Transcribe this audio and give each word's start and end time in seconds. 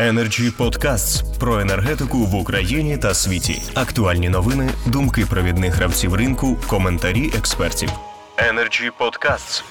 Energy 0.00 0.56
Podcasts 0.58 1.38
про 1.38 1.60
енергетику 1.60 2.18
в 2.18 2.34
Україні 2.34 2.98
та 2.98 3.14
світі. 3.14 3.62
Актуальні 3.74 4.28
новини, 4.28 4.70
думки 4.86 5.26
провідних 5.30 5.74
гравців 5.74 6.14
ринку, 6.14 6.56
коментарі 6.68 7.26
експертів. 7.38 7.88
Energy 8.36 8.90
Podcasts. 9.00 9.64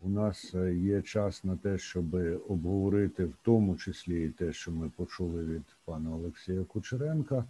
У 0.00 0.08
нас 0.08 0.54
е, 0.54 0.74
є 0.74 1.02
час 1.02 1.44
на 1.44 1.56
те, 1.56 1.78
щоб 1.78 2.14
обговорити 2.48 3.24
в 3.24 3.34
тому 3.42 3.76
числі 3.76 4.24
і 4.24 4.28
те, 4.28 4.52
що 4.52 4.70
ми 4.70 4.90
почули 4.96 5.44
від 5.44 5.62
пана 5.84 6.10
Олексія 6.10 6.64
Кучеренка, 6.64 7.44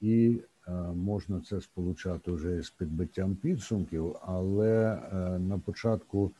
і 0.00 0.40
е, 0.68 0.70
можна 0.94 1.40
це 1.40 1.60
сполучати 1.60 2.30
вже 2.30 2.62
з 2.62 2.70
підбиттям 2.70 3.34
підсумків. 3.34 4.16
Але 4.26 5.00
е, 5.12 5.16
на 5.38 5.58
початку 5.58 6.32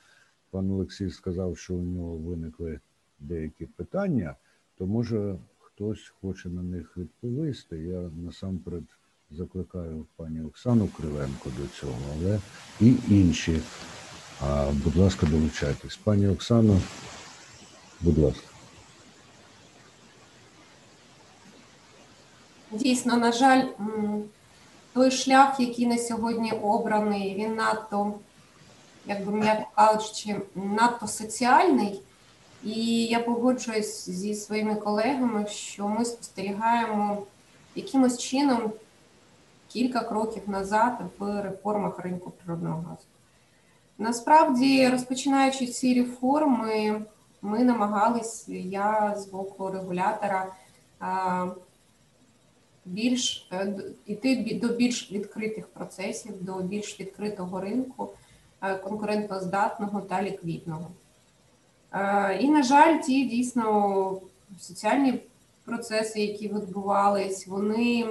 пан 0.50 0.70
Олексій 0.70 1.10
сказав, 1.10 1.58
що 1.58 1.74
у 1.74 1.82
нього 1.82 2.16
виникли 2.16 2.80
деякі 3.18 3.66
питання, 3.66 4.34
то 4.78 4.86
може 4.86 5.36
хтось 5.58 6.12
хоче 6.20 6.48
на 6.48 6.62
них 6.62 6.96
відповісти. 6.96 7.78
Я 7.78 8.10
насамперед 8.24 8.84
закликаю 9.30 10.06
пані 10.16 10.42
Оксану 10.42 10.88
Кривенко 10.88 11.50
до 11.58 11.68
цього, 11.68 11.98
але 12.12 12.40
і 12.80 12.94
інші. 13.08 13.60
А, 14.40 14.70
будь 14.84 14.96
ласка, 14.96 15.26
долучайтесь. 15.26 15.96
Пані 15.96 16.28
Оксано, 16.28 16.80
будь 18.00 18.18
ласка. 18.18 18.46
Дійсно, 22.70 23.16
на 23.16 23.32
жаль, 23.32 23.64
той 24.94 25.10
шлях, 25.10 25.60
який 25.60 25.86
на 25.86 25.98
сьогодні 25.98 26.52
обраний, 26.52 27.34
він 27.34 27.54
надто, 27.54 28.14
як 29.06 29.26
би 29.26 29.32
м'яко 29.32 29.66
кажучи, 29.74 30.40
надто 30.54 31.08
соціальний. 31.08 32.00
І 32.64 33.04
я 33.04 33.20
погоджуюсь 33.20 34.10
зі 34.10 34.34
своїми 34.34 34.74
колегами, 34.74 35.46
що 35.46 35.88
ми 35.88 36.04
спостерігаємо 36.04 37.22
якимось 37.74 38.18
чином 38.18 38.72
кілька 39.68 40.00
кроків 40.00 40.42
назад 40.46 40.98
в 41.18 41.42
реформах 41.42 41.98
ринку 41.98 42.30
природного 42.30 42.84
газу. 42.88 43.06
Насправді, 43.98 44.88
розпочинаючи 44.88 45.66
ці 45.66 45.94
реформи, 45.94 47.02
ми 47.42 47.64
намагались, 47.64 48.48
я 48.48 49.14
з 49.16 49.26
боку 49.26 49.70
регулятора, 49.70 50.52
більш 52.84 53.48
е, 53.52 53.74
іти 54.06 54.58
до 54.62 54.68
більш 54.68 55.12
відкритих 55.12 55.66
процесів, 55.66 56.44
до 56.44 56.62
більш 56.62 57.00
відкритого 57.00 57.60
ринку, 57.60 58.10
е, 58.62 58.74
конкурентоздатного 58.74 60.00
та 60.00 60.22
ліквідного. 60.22 60.90
Е, 61.96 62.38
І, 62.40 62.48
на 62.48 62.62
жаль, 62.62 63.00
ті 63.00 63.24
дійсно 63.24 64.20
соціальні 64.60 65.20
процеси, 65.64 66.20
які 66.20 66.48
відбувались, 66.48 67.46
вони 67.46 68.06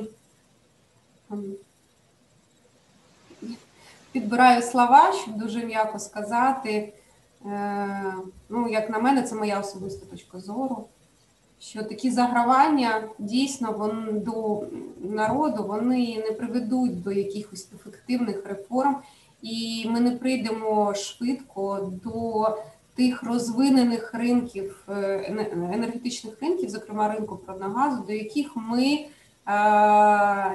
підбираю 4.12 4.62
слова, 4.62 5.14
щоб 5.14 5.38
дуже 5.38 5.66
м'яко 5.66 6.00
сказати. 6.00 6.94
Е, 7.46 8.14
Ну, 8.50 8.70
як 8.70 8.90
на 8.90 9.00
мене, 9.00 9.24
це 9.24 9.36
моя 9.36 9.60
особиста 9.60 10.06
точка 10.06 10.40
зору. 10.40 10.86
Що 11.60 11.84
такі 11.84 12.12
загравання 12.12 13.10
дійсно 13.20 13.72
вон, 13.72 14.22
до 14.22 14.64
народу 15.00 15.64
вони 15.64 16.24
не 16.30 16.32
приведуть 16.32 17.04
до 17.04 17.12
якихось 17.12 17.68
ефективних 17.76 18.46
реформ, 18.46 18.98
і 19.42 19.86
ми 19.90 20.00
не 20.00 20.12
прийдемо 20.12 20.94
швидко 20.94 21.92
до 22.04 22.48
тих 22.96 23.24
розвинених 23.24 24.14
ринків, 24.14 24.84
е, 24.90 25.36
енергетичних 25.74 26.42
ринків, 26.42 26.70
зокрема 26.70 27.14
ринку 27.14 27.36
природного 27.38 28.04
до 28.08 28.14
яких 28.14 28.52
ми 28.56 28.86
е, 28.86 29.08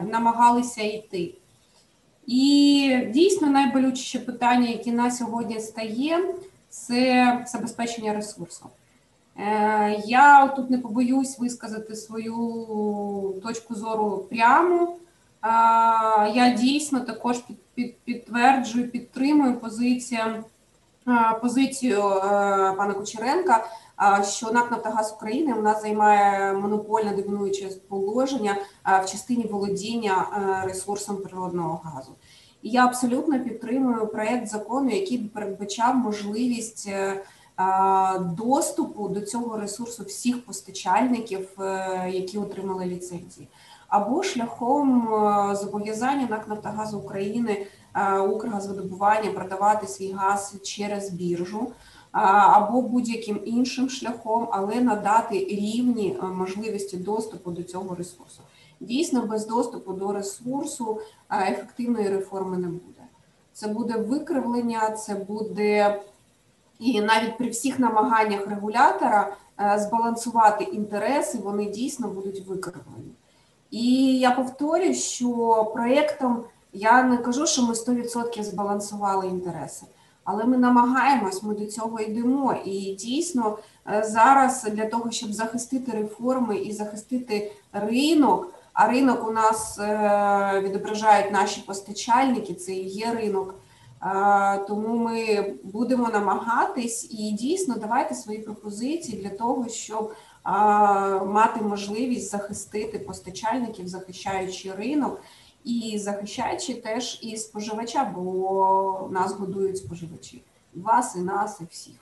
намагалися 0.03 0.83
йти. 0.83 1.35
І 2.27 2.99
дійсно 3.15 3.49
найболючіше 3.49 4.19
питання, 4.19 4.69
яке 4.69 4.93
на 4.93 5.11
сьогодні 5.11 5.61
стає, 5.61 6.35
це 6.69 7.45
забезпечення 7.47 8.15
ресурсу. 8.15 8.67
Е, 9.37 10.03
Я 10.07 10.47
тут 10.47 10.71
не 10.71 10.79
побоюсь 10.79 11.39
висказати 11.39 11.97
свою 11.97 12.35
точку 13.43 13.75
зору 13.75 14.27
прямо. 14.31 14.83
Е, 14.85 15.49
Я 16.35 16.57
дійсно 16.61 17.01
також 17.01 17.39
під, 17.39 17.57
під, 17.75 17.99
підтверджую, 17.99 18.91
підтримую 18.91 19.61
позицію, 19.61 20.45
позицію 21.43 21.99
е, 21.99 22.21
пана 22.73 22.95
Кучеренка, 22.95 23.65
е, 24.21 24.25
що 24.25 24.51
НАК 24.51 24.71
«Нафтогаз 24.71 25.13
України 25.17 25.55
у 25.55 25.63
нас 25.63 25.83
займає 25.83 26.53
монопольне 26.53 27.17
домінуюче 27.17 27.69
положення 27.89 28.57
е, 28.87 29.03
в 29.05 29.07
частині 29.07 29.45
володіння 29.45 30.27
е, 30.33 30.67
ресурсом 30.67 31.17
природного 31.17 31.81
газу. 31.85 32.13
І 32.63 32.71
я 32.71 32.85
абсолютно 32.85 33.41
підтримую 33.41 34.07
проект 34.07 34.49
закону, 34.49 34.91
який 34.91 35.19
передбачав 35.19 35.97
можливість 35.97 36.89
е, 36.89 36.93
е, 36.93 38.19
доступу 38.19 39.09
до 39.09 39.21
цього 39.21 39.57
ресурсу 39.57 40.05
всіх 40.05 40.45
постачальників, 40.45 41.49
е, 41.61 42.11
які 42.13 42.39
отримали 42.39 42.85
ліцензії, 42.85 43.49
або 43.89 44.23
шляхом 44.23 45.15
е, 45.15 45.57
зобов'язання 45.57 46.27
НАК 46.31 46.49
«Нафтогазу 46.49 46.99
України 46.99 47.53
е, 47.53 47.67
Укргазвидобування 48.31 49.31
продавати 49.31 49.87
свій 49.87 50.13
газ 50.13 50.55
через 50.63 51.11
біржу. 51.11 51.73
Або 52.13 52.83
будь-яким 52.83 53.41
іншим 53.45 53.89
шляхом, 53.89 54.49
але 54.53 54.81
надати 54.81 55.39
рівні 55.39 56.17
е, 56.23 56.27
можливості 56.27 56.97
доступу 56.97 57.51
до 57.51 57.63
цього 57.63 57.95
ресурсу. 57.95 58.43
Дійсно, 58.81 59.27
без 59.27 59.47
доступу 59.47 59.93
до 59.93 60.13
ресурсу 60.13 61.01
е, 61.31 61.53
ефективної 61.53 62.09
реформи 62.09 62.59
не 62.59 62.67
буде. 62.69 63.03
Це 63.53 63.69
буде 63.69 63.99
викривлення, 63.99 64.91
це 64.91 65.15
буде 65.15 66.01
і 66.79 67.01
навіть 67.01 67.39
при 67.39 67.49
всіх 67.49 67.79
намаганнях 67.79 68.47
регулятора 68.47 69.37
е, 69.61 69.79
збалансувати 69.79 70.65
інтереси, 70.65 71.39
вони 71.39 71.65
дійсно 71.65 72.09
будуть 72.09 72.47
викривлені. 72.47 73.13
І 73.71 74.19
я 74.19 74.31
повторюю, 74.31 74.95
що 74.95 75.65
проєктом 75.75 76.45
я 76.73 77.03
не 77.03 77.17
кажу, 77.17 77.47
що 77.47 77.63
ми 77.63 77.75
100% 77.75 78.43
збалансували 78.43 79.27
інтереси, 79.27 79.87
але 80.25 80.45
ми 80.45 80.59
намагаємось, 80.59 81.43
ми 81.43 81.55
до 81.55 81.67
цього 81.67 82.01
йдемо. 82.01 82.55
І 82.65 82.95
дійсно 82.95 83.59
е, 83.87 84.05
зараз 84.05 84.69
для 84.73 84.87
того, 84.87 85.11
щоб 85.11 85.33
захистити 85.33 85.93
реформи 85.93 86.57
і 86.57 86.73
захистити 86.73 87.53
ринок. 87.73 88.55
А 88.73 88.89
ринок 88.89 89.29
у 89.29 89.31
нас 89.31 89.79
е, 89.79 90.61
відображають 90.65 91.33
наші 91.33 91.61
постачальники, 91.61 92.55
це 92.55 92.73
і 92.73 92.89
є 92.89 93.13
ринок. 93.15 93.55
Е, 94.03 94.59
Тому 94.59 94.97
ми 94.97 95.45
будемо 95.65 96.09
намагатись 96.09 97.11
і 97.11 97.33
дійсно 97.33 97.75
давайте 97.81 98.15
свої 98.15 98.39
пропозиції 98.39 99.23
для 99.23 99.31
того, 99.31 99.69
щоб 99.69 100.13
мати 101.27 101.61
можливість 101.63 102.31
захистити 102.31 102.99
постачальників, 102.99 103.89
захищаючи 103.89 104.73
ринок 104.73 105.21
і 105.65 105.99
захищаючи 105.99 106.75
теж 106.75 107.21
і 107.23 107.37
споживача, 107.37 108.13
бо 108.15 109.09
нас 109.13 109.33
годують 109.33 109.77
споживачі. 109.77 110.43
Вас, 110.75 111.17
і 111.17 111.21
нас, 111.21 111.61
і 111.61 111.65
всіх. 111.71 111.95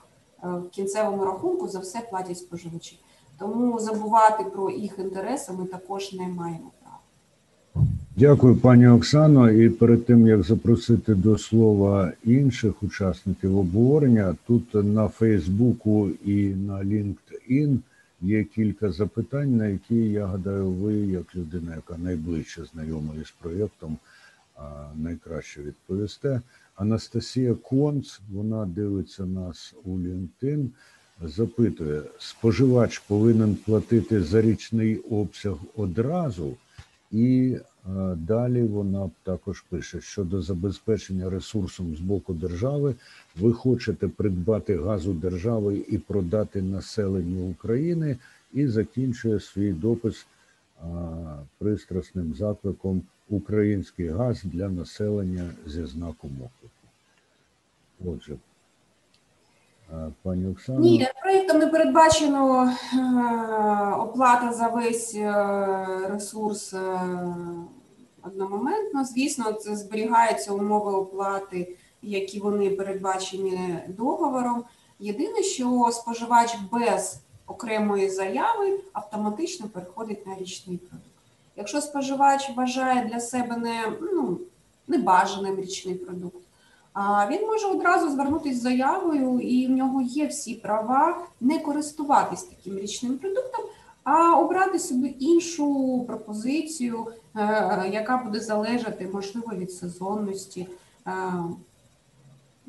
Е, 0.44 0.48
В 0.48 0.68
кінцевому 0.70 1.24
рахунку 1.24 1.68
за 1.68 1.78
все 1.78 2.00
платять 2.10 2.38
споживачі. 2.38 2.98
Тому 3.38 3.78
забувати 3.80 4.44
про 4.44 4.70
їх 4.70 4.98
інтереси 4.98 5.52
ми 5.52 5.66
також 5.66 6.12
не 6.12 6.28
маємо 6.28 6.70
права. 6.80 6.98
Дякую, 8.16 8.56
пані 8.56 8.88
Оксано. 8.88 9.50
І 9.50 9.70
перед 9.70 10.06
тим 10.06 10.26
як 10.26 10.42
запросити 10.42 11.14
до 11.14 11.38
слова 11.38 12.12
інших 12.24 12.82
учасників 12.82 13.58
обговорення, 13.58 14.36
тут 14.46 14.74
на 14.74 15.08
Фейсбуку 15.08 16.08
і 16.24 16.34
на 16.46 16.74
LinkedIn 16.74 17.78
є 18.20 18.44
кілька 18.44 18.92
запитань, 18.92 19.56
на 19.56 19.66
які 19.66 19.96
я 19.96 20.26
гадаю, 20.26 20.70
ви, 20.70 20.94
як 20.94 21.36
людина, 21.36 21.76
яка 21.76 21.98
найближче 21.98 22.64
знайома 22.64 23.14
із 23.22 23.30
проєктом, 23.30 23.98
найкраще 24.94 25.62
відповісте. 25.62 26.40
Анастасія 26.76 27.54
Конц, 27.54 28.20
вона 28.32 28.66
дивиться 28.66 29.26
нас 29.26 29.74
у 29.84 29.90
LinkedIn, 29.98 30.68
запитує: 31.22 32.02
споживач 32.18 32.98
повинен 32.98 33.54
платити 33.54 34.22
за 34.22 34.42
річний 34.42 34.96
обсяг 34.96 35.56
одразу, 35.76 36.56
і 37.12 37.56
далі 38.16 38.62
вона 38.62 39.10
також 39.22 39.60
пише: 39.60 40.00
щодо 40.00 40.42
забезпечення 40.42 41.30
ресурсом 41.30 41.96
з 41.96 42.00
боку 42.00 42.34
держави, 42.34 42.94
ви 43.40 43.52
хочете 43.52 44.08
придбати 44.08 44.76
газу 44.76 45.12
держави 45.12 45.84
і 45.88 45.98
продати 45.98 46.62
населенню 46.62 47.50
України, 47.50 48.16
і 48.52 48.66
закінчує 48.66 49.40
свій 49.40 49.72
допис 49.72 50.26
е, 50.26 50.84
пристрасним 51.58 52.34
закликом 52.34 53.02
Український 53.30 54.08
газ 54.08 54.40
для 54.44 54.68
населення 54.68 55.50
зі 55.66 55.86
знаком 55.86 56.30
оклику. 56.30 56.78
Отже, 58.06 58.36
Пані 60.22 60.46
Оксана? 60.46 60.80
Ні, 60.80 61.08
проєктом 61.22 61.58
не 61.58 61.66
передбачено 61.66 62.72
оплата 63.98 64.52
за 64.52 64.68
весь 64.68 65.16
ресурс 66.10 66.74
одномоментно. 68.22 69.04
Звісно, 69.04 69.52
це 69.52 69.76
зберігаються 69.76 70.52
умови 70.52 70.92
оплати, 70.92 71.76
які 72.02 72.40
вони 72.40 72.70
передбачені 72.70 73.78
договором. 73.88 74.64
Єдине, 74.98 75.42
що 75.42 75.88
споживач 75.92 76.56
без 76.72 77.20
окремої 77.46 78.10
заяви 78.10 78.80
автоматично 78.92 79.68
переходить 79.68 80.26
на 80.26 80.36
річний 80.36 80.76
продукт. 80.76 81.08
Якщо 81.56 81.80
споживач 81.80 82.50
вважає 82.56 83.04
для 83.04 83.20
себе 83.20 83.56
не 83.56 83.92
ну, 84.00 84.38
небажаним 84.88 85.60
річний 85.60 85.94
продукт, 85.94 86.44
він 87.30 87.46
може 87.46 87.66
одразу 87.66 88.10
звернутися 88.10 88.58
з 88.58 88.62
заявою, 88.62 89.40
і 89.40 89.66
в 89.66 89.70
нього 89.70 90.02
є 90.02 90.26
всі 90.26 90.54
права 90.54 91.26
не 91.40 91.58
користуватись 91.58 92.42
таким 92.42 92.78
річним 92.78 93.18
продуктом, 93.18 93.64
а 94.08 94.38
обрати 94.38 94.78
собі 94.78 95.16
іншу 95.18 96.04
пропозицію, 96.06 97.06
е, 97.36 97.90
яка 97.92 98.16
буде 98.24 98.40
залежати, 98.40 99.10
можливо, 99.12 99.52
від 99.56 99.72
сезонності. 99.72 100.68
Е, 101.06 101.10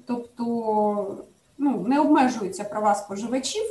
тобто 0.05 1.17
ну, 1.57 1.85
не 1.87 1.99
обмежуються 1.99 2.63
права 2.63 2.95
споживачів 2.95 3.63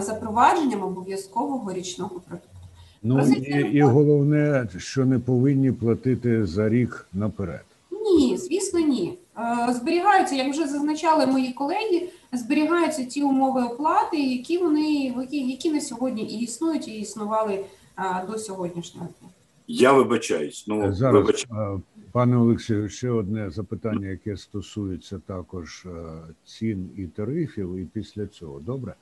запровадженням 0.00 0.82
обов'язкового 0.82 1.72
річного 1.72 2.20
продукту. 2.20 2.48
Ну 3.02 3.26
і, 3.28 3.76
і 3.76 3.82
головне, 3.82 4.68
що 4.78 5.04
не 5.04 5.18
повинні 5.18 5.72
платити 5.72 6.46
за 6.46 6.68
рік 6.68 7.08
наперед. 7.12 7.64
Ні, 7.90 8.36
звісно, 8.36 8.80
ні. 8.80 9.18
Е, 9.38 9.72
зберігаються, 9.72 10.34
як 10.34 10.50
вже 10.52 10.66
зазначали 10.66 11.26
мої 11.26 11.52
колеги, 11.52 12.08
зберігаються 12.32 13.04
ті 13.04 13.22
умови 13.22 13.62
оплати, 13.62 14.16
які 14.16 14.58
вони 14.58 15.14
які, 15.20 15.50
які 15.50 15.70
на 15.72 15.80
сьогодні 15.80 16.22
і 16.22 16.40
існують, 16.40 16.88
і 16.88 17.00
існували 17.00 17.64
а, 17.96 18.24
до 18.24 18.38
сьогоднішнього 18.38 19.06
дня. 19.06 19.28
Я 19.66 19.92
вибачаюсь. 19.92 20.64
Ну 20.68 20.92
зараз, 20.92 21.14
вибач... 21.14 21.46
пане 22.12 22.36
Олексію, 22.36 22.88
ще 22.88 23.10
одне 23.10 23.50
запитання, 23.50 24.08
яке 24.08 24.36
стосується 24.36 25.20
також 25.26 25.86
цін 26.44 26.90
і 26.96 27.06
тарифів, 27.06 27.76
і 27.76 27.84
після 27.84 28.26
цього 28.26 28.60
добре. 28.60 28.94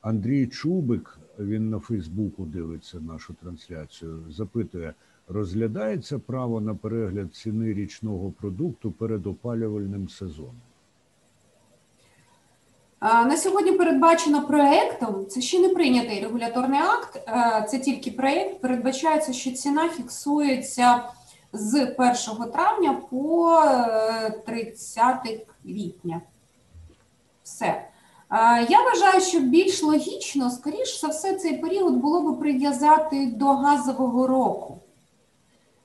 Андрій 0.00 0.46
Чубик, 0.46 1.18
він 1.38 1.70
на 1.70 1.78
Фейсбуку 1.78 2.44
дивиться 2.44 3.00
нашу 3.00 3.34
трансляцію, 3.42 4.18
запитує 4.30 4.94
розглядається 5.28 6.18
право 6.18 6.60
на 6.60 6.74
перегляд 6.74 7.34
ціни 7.34 7.74
річного 7.74 8.30
продукту 8.40 8.92
перед 8.92 9.26
опалювальним 9.26 10.08
сезоном? 10.08 10.60
На 13.00 13.36
сьогодні 13.36 13.72
передбачено 13.72 14.46
проектом. 14.46 15.26
Це 15.26 15.40
ще 15.40 15.58
не 15.60 15.68
прийнятий 15.68 16.20
регуляторний 16.20 16.80
акт, 16.80 17.28
це 17.70 17.78
тільки 17.78 18.10
проект. 18.10 18.60
Передбачається, 18.60 19.32
що 19.32 19.50
ціна 19.50 19.88
фіксується 19.88 21.02
з 21.52 21.94
1 22.38 22.52
травня 22.52 23.00
по 23.10 23.62
30 24.46 25.26
е, 25.26 25.40
квітня. 25.62 26.20
Все. 27.42 27.88
Я 28.68 28.82
вважаю, 28.82 29.20
що 29.20 29.40
більш 29.40 29.82
логічно, 29.82 30.50
скоріш 30.50 31.00
за 31.00 31.08
все, 31.08 31.34
цей 31.34 31.58
період 31.58 31.94
було 31.94 32.22
би 32.22 32.32
прив'язати 32.32 33.26
до 33.26 33.46
газового 33.46 34.26
року. 34.26 34.78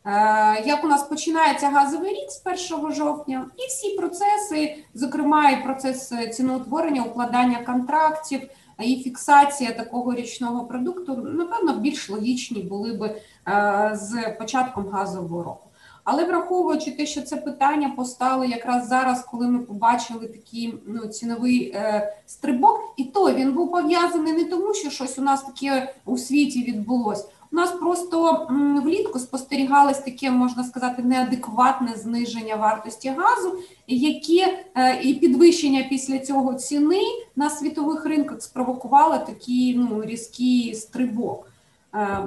Е, 0.05 0.63
як 0.65 0.83
у 0.83 0.87
нас 0.87 1.03
починається 1.03 1.69
газовий 1.69 2.09
рік 2.09 2.31
з 2.31 2.71
1 2.73 2.93
жовтня, 2.93 3.45
і 3.57 3.67
всі 3.67 3.89
процеси, 3.89 4.75
зокрема, 4.93 5.49
і 5.49 5.63
процес 5.63 6.13
ціноутворення, 6.31 7.03
укладання 7.03 7.63
контрактів 7.65 8.41
і 8.79 8.95
фіксація 9.03 9.71
такого 9.71 10.13
річного 10.13 10.65
продукту, 10.65 11.15
напевно, 11.15 11.73
більш 11.73 12.09
логічні 12.09 12.63
були 12.63 12.93
би 12.93 13.15
е, 13.47 13.91
з 13.93 14.31
початком 14.39 14.89
газового 14.89 15.43
року. 15.43 15.67
Але 16.03 16.25
враховуючи 16.25 16.91
те, 16.91 17.05
що 17.05 17.21
це 17.21 17.37
питання 17.37 17.89
постало 17.89 18.45
якраз 18.45 18.87
зараз, 18.87 19.23
коли 19.31 19.47
ми 19.47 19.59
побачили 19.59 20.27
такий 20.27 20.73
ну, 20.85 21.07
ціновий 21.07 21.71
е, 21.75 22.13
стрибок, 22.25 22.93
і 22.97 23.03
то 23.03 23.33
він 23.33 23.53
був 23.53 23.71
пов'язаний 23.71 24.33
не 24.33 24.43
тому, 24.43 24.73
що 24.73 24.89
щось 24.89 25.19
у 25.19 25.21
нас 25.21 25.43
таке 25.43 25.93
у 26.05 26.17
світі 26.17 26.63
відбулось. 26.63 27.27
У 27.53 27.55
нас 27.55 27.71
просто 27.71 28.47
влітку 28.83 29.19
спостерігалось 29.19 29.99
таке, 29.99 30.31
можна 30.31 30.63
сказати, 30.63 31.03
неадекватне 31.03 31.95
зниження 31.95 32.55
вартості 32.55 33.09
газу, 33.09 33.57
яке 33.87 34.65
і 35.03 35.13
підвищення 35.13 35.85
після 35.89 36.19
цього 36.19 36.53
ціни 36.53 37.01
на 37.35 37.49
світових 37.49 38.05
ринках 38.05 38.41
спровокувало 38.41 39.17
такий 39.17 39.75
ну, 39.77 40.03
різкий 40.03 40.75
стрибок. 40.75 41.51
Е, 41.93 42.19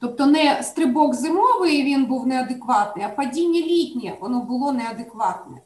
тобто 0.00 0.26
не 0.26 0.62
стрибок 0.62 1.14
зимовий 1.14 1.82
він 1.82 2.06
був 2.06 2.26
неадекватний, 2.26 3.06
а 3.06 3.08
падіння 3.08 3.60
літнє 3.60 4.16
воно 4.20 4.40
було 4.40 4.72
неадекватне. 4.72 5.56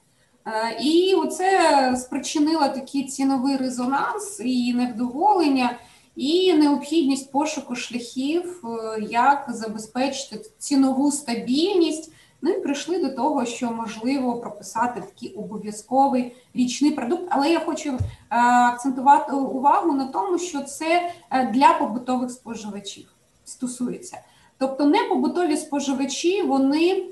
Е, 0.47 0.79
і 0.83 1.15
оце 1.15 1.97
спричинило 1.97 2.69
такий 2.69 3.05
ціновий 3.05 3.57
резонанс 3.57 4.41
і 4.45 4.75
невдоволення 4.75 5.79
і 6.19 6.55
необхідність 6.55 7.33
пошуку 7.33 7.77
шляхів, 7.77 8.63
е, 8.65 9.03
як 9.11 9.47
забезпечити 9.49 10.51
цінову 10.59 11.13
стабільність. 11.13 12.13
Ну 12.43 12.51
і 12.51 12.61
прийшли 12.61 13.03
до 13.03 13.11
того, 13.11 13.45
що 13.45 13.71
можливо 13.71 14.37
прописати 14.37 15.01
такий 15.01 15.35
обов'язковий 15.35 16.33
річний 16.55 16.91
продукт. 16.91 17.23
Але 17.31 17.51
я 17.51 17.61
хочу 17.61 17.91
е, 17.91 17.99
акцентувати 18.41 19.33
увагу 19.33 19.93
на 19.93 20.05
тому, 20.05 20.39
що 20.39 20.61
це 20.61 21.11
е, 21.31 21.47
для 21.55 21.73
побутових 21.73 22.31
споживачів 22.31 23.07
стосується. 23.45 24.21
Тобто, 24.59 24.85
не 24.85 24.99
побутові 25.05 25.57
споживачі 25.57 26.43
вони 26.43 27.07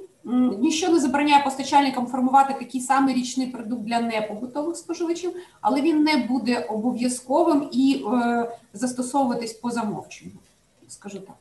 Ніщо 0.58 0.92
не 0.92 1.00
забороняє 1.00 1.44
постачальникам 1.44 2.06
формувати 2.06 2.54
такий 2.54 2.80
самий 2.80 3.14
річний 3.14 3.46
продукт 3.46 3.82
для 3.84 4.00
непобутових 4.00 4.76
споживачів, 4.76 5.30
але 5.60 5.82
він 5.82 6.02
не 6.02 6.16
буде 6.16 6.60
обов'язковим 6.60 7.68
і 7.72 8.04
е, 8.12 8.50
застосовуватись 8.72 9.52
по 9.52 9.70
замовченню. 9.70 10.32
Скажу 10.88 11.18
так. 11.18 11.36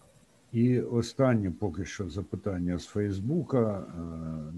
І 0.54 0.80
останнє 0.80 1.52
поки 1.60 1.86
що 1.86 2.10
запитання 2.10 2.80
з 2.80 2.86
Фейсбука. 2.86 3.60
Е, 3.60 4.02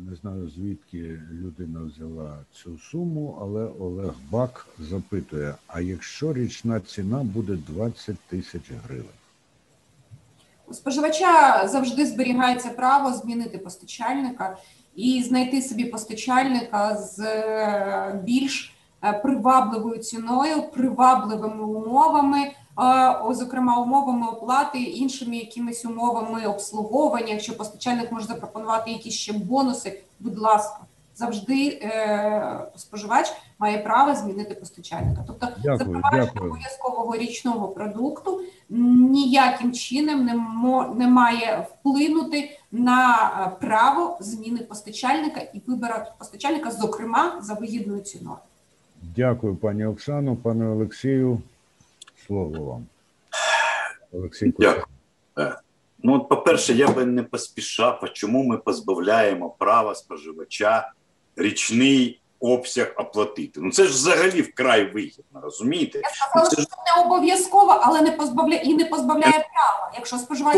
не 0.09 0.15
знаю 0.15 0.49
звідки 0.49 1.19
людина 1.31 1.79
взяла 1.83 2.37
цю 2.51 2.77
суму, 2.77 3.37
але 3.41 3.65
Олег 3.79 4.13
Бак 4.31 4.67
запитує: 4.79 5.55
а 5.67 5.81
якщо 5.81 6.33
річна 6.33 6.79
ціна 6.79 7.23
буде 7.23 7.57
20 7.67 8.15
тисяч 8.29 8.71
гривень? 8.87 9.05
Споживача 10.71 11.61
завжди 11.67 12.05
зберігається 12.05 12.69
право 12.69 13.13
змінити 13.13 13.57
постачальника 13.57 14.57
і 14.95 15.23
знайти 15.23 15.61
собі 15.61 15.85
постачальника 15.85 16.95
з 16.95 17.19
е, 17.19 18.21
більш 18.23 18.75
е, 19.03 19.13
привабливою 19.13 19.97
ціною, 19.97 20.71
привабливими 20.73 21.63
умовами, 21.63 22.39
е, 22.39 22.53
зокрема 23.31 23.81
умовами 23.81 24.27
оплати, 24.27 24.79
іншими 24.79 25.37
якимись 25.37 25.85
умовами 25.85 26.45
обслуговування. 26.45 27.33
Якщо 27.33 27.57
постачальник 27.57 28.11
може 28.11 28.25
запропонувати 28.25 28.91
якісь 28.91 29.13
ще 29.13 29.33
бонуси, 29.33 30.03
будь 30.19 30.39
ласка, 30.39 30.79
завжди 31.17 31.89
споживач 32.75 33.33
має 33.59 33.77
право 33.77 34.15
змінити 34.15 34.55
постачальника. 34.55 35.23
Тобто 35.27 35.47
запровадження 35.63 36.31
обов'язкового 36.41 37.17
річного 37.17 37.67
продукту 37.67 38.41
ніяким 38.69 39.73
чином 39.73 40.25
не 40.25 40.35
мо, 40.35 40.95
не 40.97 41.07
має 41.07 41.67
вплинути 41.71 42.59
на 42.71 43.15
е, 43.15 43.65
право 43.65 44.17
зміни 44.19 44.59
постачальника 44.59 45.39
і 45.39 45.61
вибору 45.67 45.93
постачальника, 46.17 46.71
зокрема 46.71 47.39
за 47.41 47.53
вигідною 47.53 48.01
ціною. 48.01 48.37
Дякую, 49.15 49.55
пані 49.55 49.85
Оксану, 49.85 50.35
пане 50.35 50.67
Олексію. 50.67 51.41
Слово 52.27 52.63
вам. 52.63 52.85
Олексій 54.11 54.53
Дякую. 54.59 54.85
Е, 55.39 55.55
ну, 56.03 56.23
по-перше, 56.23 56.73
я 56.73 56.87
би 56.87 57.05
не 57.05 57.23
поспішав, 57.23 58.09
чому 58.13 58.43
ми 58.43 58.57
позбавляємо 58.57 59.49
права 59.49 59.95
споживача 59.95 60.91
річний 61.37 62.21
обсяг 62.39 62.93
оплатити. 62.97 63.59
Ну 63.63 63.71
це 63.71 63.83
ж 63.83 63.89
взагалі 63.89 64.41
вкрай 64.41 64.91
вигідно, 64.91 65.41
розумієте? 65.41 66.01
Я 66.03 66.09
сказала, 66.09 66.51
що 66.51 66.55
це 66.55 66.77
не 66.95 67.05
обов'язково, 67.05 67.79
але 67.83 68.01
не 68.01 68.11
позбавляє 68.11 68.61
і 68.63 68.73
не 68.73 68.85
позбавляє 68.85 69.31
права. 69.31 69.91
Якщо 69.95 70.17
споживач 70.17 70.57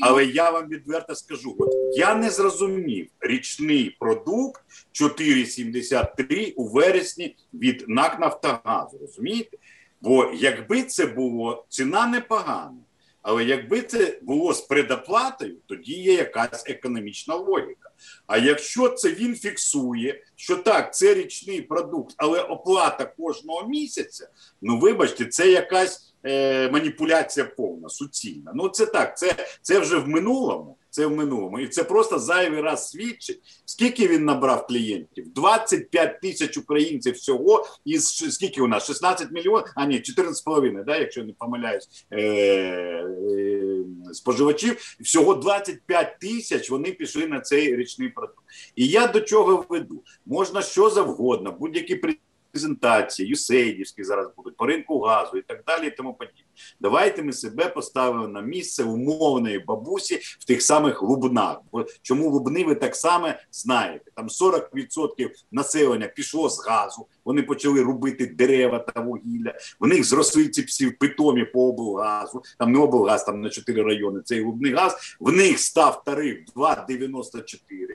але 0.00 0.24
я 0.24 0.50
вам 0.50 0.68
відверто 0.68 1.14
скажу: 1.14 1.56
от 1.58 1.72
я 1.96 2.14
не 2.14 2.30
зрозумів 2.30 3.08
річний 3.20 3.96
продукт 4.00 4.62
4,73 4.92 6.52
у 6.56 6.68
вересні 6.68 7.36
від 7.54 7.84
НАК 7.88 8.20
Нафтогазу. 8.20 8.98
Розумієте? 9.00 9.56
Бо 10.00 10.30
якби 10.34 10.82
це 10.82 11.06
було 11.06 11.64
ціна 11.68 12.06
непогана, 12.06 12.78
але 13.22 13.44
якби 13.44 13.82
це 13.82 14.18
було 14.22 14.54
з 14.54 14.60
предоплатою, 14.60 15.56
тоді 15.66 15.92
є 15.92 16.12
якась 16.12 16.64
економічна 16.66 17.34
логіка. 17.34 17.81
А 18.26 18.38
якщо 18.38 18.88
це 18.88 19.08
він 19.08 19.34
фіксує, 19.36 20.22
що 20.36 20.56
так, 20.56 20.94
це 20.94 21.14
річний 21.14 21.60
продукт, 21.62 22.14
але 22.16 22.40
оплата 22.40 23.04
кожного 23.04 23.68
місяця, 23.68 24.28
ну 24.62 24.78
вибачте, 24.78 25.24
це 25.24 25.50
якась 25.50 26.14
е, 26.24 26.70
маніпуляція 26.70 27.46
повна, 27.46 27.88
суцільна. 27.88 28.52
Ну 28.54 28.68
це 28.68 28.86
так, 28.86 29.18
це, 29.18 29.34
це 29.62 29.78
вже 29.78 29.96
в 29.96 30.08
минулому. 30.08 30.76
Це 30.92 31.06
в 31.06 31.16
минулому, 31.16 31.60
і 31.60 31.68
це 31.68 31.84
просто 31.84 32.18
зайвий 32.18 32.60
раз 32.60 32.90
свідчить. 32.90 33.40
Скільки 33.64 34.08
він 34.08 34.24
набрав 34.24 34.66
клієнтів? 34.66 35.32
25 35.34 36.20
тисяч 36.20 36.56
українців 36.56 37.14
всього. 37.14 37.66
Із 37.84 38.34
скільки 38.34 38.62
у 38.62 38.68
нас? 38.68 38.86
16 38.86 39.32
мільйонів, 39.32 39.64
а 39.74 39.86
ні, 39.86 40.00
14,5, 40.00 40.84
да, 40.84 40.96
якщо 40.96 41.24
не 41.24 41.32
помиляюсь, 41.32 42.06
е- 42.10 42.20
е- 42.20 43.84
споживачів. 44.12 44.96
Всього 45.00 45.34
25 45.34 46.18
тисяч 46.20 46.70
вони 46.70 46.92
пішли 46.92 47.26
на 47.26 47.40
цей 47.40 47.76
річний 47.76 48.08
продукт. 48.08 48.44
І 48.76 48.86
я 48.86 49.06
до 49.06 49.20
чого 49.20 49.66
веду? 49.68 50.02
Можна 50.26 50.62
що 50.62 50.90
завгодно, 50.90 51.56
будь-які 51.60 51.94
презентації, 52.52 53.28
юсейдівські 53.28 54.04
зараз 54.04 54.26
будуть 54.36 54.56
по 54.56 54.66
ринку 54.66 55.00
газу 55.00 55.36
і 55.36 55.42
так 55.42 55.64
далі, 55.66 55.86
і 55.86 55.90
тому 55.90 56.14
подібне. 56.14 56.42
Давайте 56.80 57.22
ми 57.22 57.32
себе 57.32 57.68
поставимо 57.68 58.28
на 58.28 58.40
місце 58.40 58.84
умовної 58.84 59.58
бабусі 59.58 60.16
в 60.16 60.44
тих 60.44 60.62
самих 60.62 61.02
лубнах. 61.02 61.60
Бо 61.72 61.86
чому 62.02 62.30
лубни 62.30 62.64
ви 62.64 62.74
так 62.74 62.96
само 62.96 63.28
знаєте? 63.52 64.10
Там 64.14 64.28
40% 64.28 65.30
населення 65.52 66.06
пішло 66.06 66.50
з 66.50 66.66
газу. 66.66 67.06
Вони 67.24 67.42
почали 67.42 67.82
рубити 67.82 68.26
дерева 68.26 68.78
та 68.78 69.00
вугілля. 69.00 69.54
В 69.80 69.86
них 69.86 70.04
зросли 70.04 70.48
ці 70.48 70.62
всі 70.62 70.90
питомі 70.90 71.44
по 71.44 71.68
облгазу. 71.68 72.42
Там 72.58 72.72
не 72.72 72.78
облгаз, 72.78 73.24
там 73.24 73.40
на 73.40 73.50
4 73.50 73.82
райони. 73.82 74.20
Цей 74.24 74.44
лубний 74.44 74.72
газ. 74.72 75.16
В 75.20 75.32
них 75.32 75.58
став 75.58 76.04
тариф 76.04 76.38
2,94. 76.56 77.86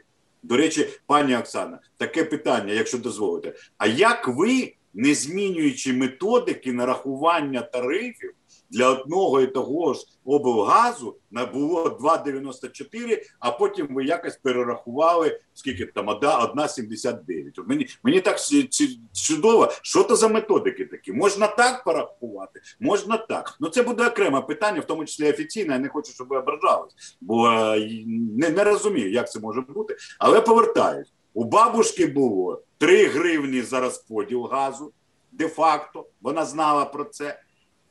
До 0.47 0.57
речі, 0.57 0.87
пані 1.05 1.35
Оксана, 1.35 1.79
таке 1.97 2.23
питання, 2.23 2.73
якщо 2.73 2.97
дозволите. 2.97 3.53
А 3.77 3.87
як 3.87 4.27
ви, 4.27 4.73
не 4.93 5.13
змінюючи 5.13 5.93
методики 5.93 6.73
нарахування 6.73 7.61
тарифів 7.61 8.33
для 8.69 8.89
одного 8.89 9.41
і 9.41 9.47
того 9.47 9.93
ж 9.93 10.05
облгазу, 10.25 11.15
було 11.53 11.83
2,94, 12.01 13.21
а 13.39 13.51
потім 13.51 13.87
ви 13.89 14.05
якось 14.05 14.35
перерахували, 14.35 15.39
скільки 15.53 15.85
там, 15.85 16.09
1,79. 16.09 17.67
Мені 17.67 17.87
мені 18.03 18.21
так 18.21 18.37
чудово, 19.13 19.71
що 19.81 20.03
то 20.03 20.15
за 20.15 20.27
методики 20.27 20.85
такі? 20.85 21.13
Можна 21.13 21.47
так 21.47 21.83
порахувати, 21.83 22.61
можна 22.79 23.17
так. 23.17 23.57
Ну 23.59 23.69
це 23.69 23.83
буде 23.83 24.07
окреме 24.07 24.41
питання, 24.41 24.79
в 24.79 24.85
тому 24.85 25.05
числі 25.05 25.29
офіційне. 25.29 25.73
Я 25.73 25.79
не 25.79 25.89
хочу, 25.89 26.11
щоб 26.11 26.27
ви 26.27 26.37
ображались, 26.37 27.17
бо 27.21 27.49
не, 28.37 28.49
не 28.49 28.63
розумію, 28.63 29.11
як 29.11 29.31
це 29.31 29.39
може 29.39 29.61
бути. 29.61 29.95
Але 30.19 30.41
повертаюсь. 30.41 31.13
У 31.33 31.43
бабушки 31.43 32.07
було 32.07 32.61
3 32.77 33.07
гривні 33.07 33.61
за 33.61 33.79
розподіл 33.79 34.45
газу, 34.45 34.91
де-факто, 35.31 36.05
вона 36.21 36.45
знала 36.45 36.85
про 36.85 37.03
це. 37.03 37.39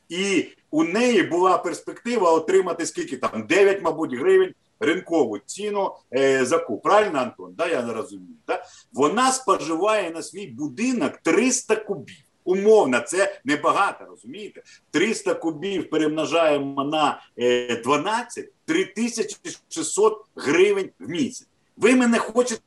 І 0.09 0.47
у 0.71 0.83
неї 0.83 1.23
була 1.23 1.57
перспектива 1.57 2.31
отримати 2.31 2.85
скільки 2.85 3.17
там 3.17 3.47
9, 3.47 3.81
мабуть, 3.81 4.13
гривень 4.13 4.53
ринкову 4.79 5.39
ціну 5.39 5.91
е, 6.13 6.45
за 6.45 6.57
куб. 6.59 6.81
Правильно, 6.81 7.19
Антон? 7.19 7.53
Да, 7.57 7.67
Я 7.67 7.81
не 7.81 7.93
розумію. 7.93 8.35
Да? 8.47 8.65
Вона 8.93 9.31
споживає 9.31 10.11
на 10.11 10.21
свій 10.21 10.47
будинок 10.47 11.17
300 11.17 11.75
кубів. 11.75 12.15
Умовно, 12.43 12.99
це 12.99 13.41
небагато, 13.45 14.05
розумієте? 14.05 14.63
300 14.91 15.33
кубів 15.33 15.89
перемножаємо 15.89 16.83
на 16.83 17.21
е, 17.39 17.75
12 17.75 18.51
3600 18.65 20.25
гривень 20.35 20.89
в 20.99 21.09
місяць. 21.09 21.47
Ви 21.77 21.95
мене 21.95 22.17
хочете 22.19 22.61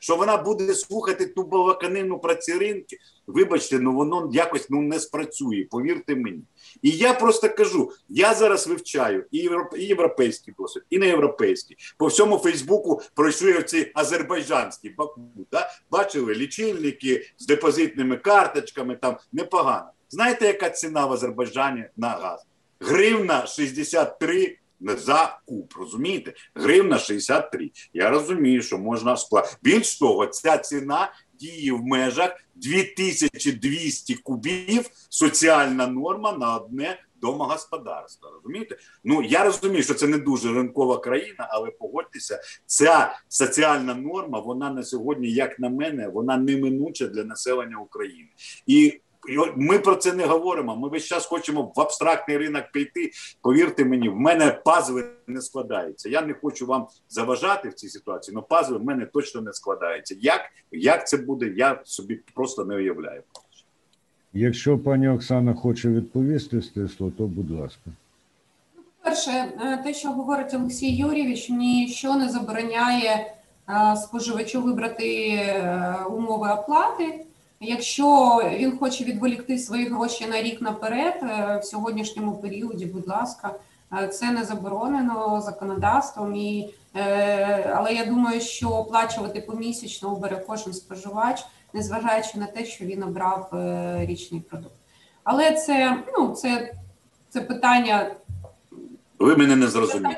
що 0.00 0.16
вона 0.16 0.36
буде 0.36 0.74
слухати 0.74 1.26
ту 1.26 1.42
балаканину 1.42 2.18
про 2.18 2.34
ці 2.34 2.52
ринки, 2.52 2.98
вибачте, 3.26 3.78
ну 3.78 3.92
воно 3.92 4.30
якось 4.32 4.70
ну 4.70 4.82
не 4.82 5.00
спрацює, 5.00 5.66
повірте 5.70 6.16
мені. 6.16 6.42
І 6.82 6.90
я 6.90 7.14
просто 7.14 7.48
кажу: 7.48 7.92
я 8.08 8.34
зараз 8.34 8.66
вивчаю 8.66 9.26
і 9.30 9.48
європейський 9.76 10.54
досвід, 10.58 10.82
і 10.90 10.98
не 10.98 11.06
європейський. 11.06 11.76
По 11.98 12.06
всьому 12.06 12.38
Фейсбуку 12.38 13.02
пройшли 13.14 13.58
оці 13.58 13.90
азербайджанські 13.94 14.90
баку. 14.90 15.20
Да? 15.52 15.70
Бачили 15.90 16.34
лічильники 16.34 17.26
з 17.38 17.46
депозитними 17.46 18.16
карточками, 18.16 18.96
там 18.96 19.16
непогано. 19.32 19.90
Знаєте, 20.10 20.46
яка 20.46 20.70
ціна 20.70 21.06
в 21.06 21.12
Азербайджані 21.12 21.84
на 21.96 22.08
газ? 22.08 22.46
Гривна 22.80 23.46
63 23.46 24.58
за 24.80 25.38
куб, 25.46 25.74
розумієте? 25.78 26.34
Гривна 26.54 26.98
63. 26.98 27.70
Я 27.92 28.10
розумію, 28.10 28.62
що 28.62 28.78
можна 28.78 29.16
сплатити. 29.16 29.56
Більш 29.62 29.98
того, 29.98 30.26
ця 30.26 30.58
ціна 30.58 31.12
діє 31.34 31.72
в 31.72 31.82
межах 31.82 32.44
2200 32.54 34.14
кубів 34.14 34.90
соціальна 35.08 35.86
норма 35.86 36.32
на 36.32 36.56
одне 36.56 36.98
домогосподарство. 37.20 38.30
Розумієте? 38.30 38.76
Ну 39.04 39.22
я 39.22 39.44
розумію, 39.44 39.82
що 39.82 39.94
це 39.94 40.06
не 40.06 40.18
дуже 40.18 40.52
ринкова 40.52 40.98
країна, 40.98 41.48
але 41.50 41.70
погодьтеся, 41.70 42.40
ця 42.66 43.18
соціальна 43.28 43.94
норма, 43.94 44.40
вона 44.40 44.70
на 44.70 44.82
сьогодні, 44.82 45.30
як 45.32 45.58
на 45.58 45.68
мене, 45.68 46.08
вона 46.08 46.36
неминуча 46.36 47.06
для 47.06 47.24
населення 47.24 47.78
України. 47.78 48.28
І 48.66 49.00
ми 49.56 49.78
про 49.78 49.96
це 49.96 50.12
не 50.12 50.26
говоримо. 50.26 50.76
Ми 50.76 50.88
весь 50.88 51.04
час 51.04 51.26
хочемо 51.26 51.72
в 51.76 51.80
абстрактний 51.80 52.38
ринок 52.38 52.64
піти. 52.72 53.10
Повірте 53.42 53.84
мені, 53.84 54.08
в 54.08 54.16
мене 54.16 54.60
пазли 54.64 55.04
не 55.26 55.40
складаються. 55.40 56.08
Я 56.08 56.22
не 56.22 56.34
хочу 56.34 56.66
вам 56.66 56.86
заважати 57.08 57.68
в 57.68 57.74
цій 57.74 57.88
ситуації, 57.88 58.36
але 58.36 58.46
пазли 58.48 58.78
в 58.78 58.84
мене 58.84 59.06
точно 59.06 59.40
не 59.40 59.52
складаються. 59.52 60.16
Як 60.20 60.40
як 60.72 61.08
це 61.08 61.16
буде, 61.16 61.52
я 61.56 61.80
собі 61.84 62.20
просто 62.34 62.64
не 62.64 62.76
уявляю. 62.76 63.22
Якщо 64.32 64.78
пані 64.78 65.08
Оксана 65.08 65.54
хоче 65.54 65.88
відповісти 65.88 66.62
стисло, 66.62 67.12
то 67.18 67.26
будь 67.26 67.50
ласка. 67.50 67.90
Перше, 69.02 69.30
е, 69.30 69.80
те, 69.84 69.94
що 69.94 70.08
говорить 70.08 70.54
Олексій 70.54 70.96
Юрійович, 70.96 71.50
ніщо 71.50 72.14
не 72.14 72.28
забороняє 72.28 73.34
е, 73.68 73.96
споживачу 73.96 74.62
вибрати 74.62 75.26
е, 75.28 75.96
умови 76.10 76.48
оплати. 76.50 77.24
Якщо 77.60 78.36
він 78.56 78.78
хоче 78.78 79.04
відволікти 79.04 79.58
свої 79.58 79.88
гроші 79.88 80.26
на 80.26 80.42
рік 80.42 80.62
наперед, 80.62 81.14
е, 81.22 81.58
в 81.62 81.64
сьогоднішньому 81.64 82.36
періоді, 82.36 82.86
будь 82.86 83.08
ласка, 83.08 83.54
е, 84.02 84.08
це 84.08 84.30
не 84.30 84.44
заборонено 84.44 85.42
законодавством. 85.46 86.34
І, 86.34 86.74
е, 86.96 87.72
Але 87.76 87.92
я 87.92 88.04
думаю, 88.04 88.40
що 88.40 88.68
оплачувати 88.68 89.40
помісячно 89.40 90.12
обере 90.12 90.44
кожен 90.46 90.72
споживач, 90.72 91.44
незважаючи 91.72 92.38
на 92.38 92.46
те, 92.46 92.64
що 92.64 92.84
він 92.84 93.02
обрав 93.02 93.50
річний 94.00 94.40
продукт. 94.40 94.74
Але 95.24 95.52
це 95.52 95.96
ну, 96.18 96.34
це, 96.34 96.74
це 97.30 97.40
питання. 97.40 98.14
Ви 99.18 99.36
мене 99.36 99.56
не 99.56 99.66
зрозуміли. 99.66 100.16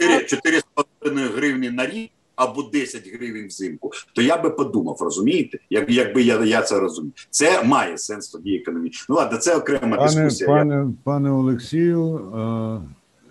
4,5 0.00 1.32
гривні 1.34 1.70
на 1.70 1.86
рік 1.86 2.10
або 2.36 2.62
10 2.62 3.08
гривень 3.14 3.46
взимку, 3.46 3.90
то 4.12 4.22
я 4.22 4.36
би 4.36 4.50
подумав, 4.50 4.96
розумієте, 5.00 5.58
як, 5.70 5.90
якби 5.90 6.22
я 6.22 6.44
я 6.44 6.62
це 6.62 6.78
розумів. 6.78 7.12
Це 7.30 7.62
має 7.62 7.98
сенс 7.98 8.28
тоді 8.28 8.56
економічно. 8.56 9.06
Ну 9.08 9.16
ладно, 9.16 9.38
це 9.38 9.56
окрема 9.56 9.96
пане, 9.96 10.06
дискусія. 10.06 10.48
Пане 10.48 10.74
я... 10.74 10.90
пане 11.04 11.30
Олексію, 11.30 12.32
а, 12.34 12.80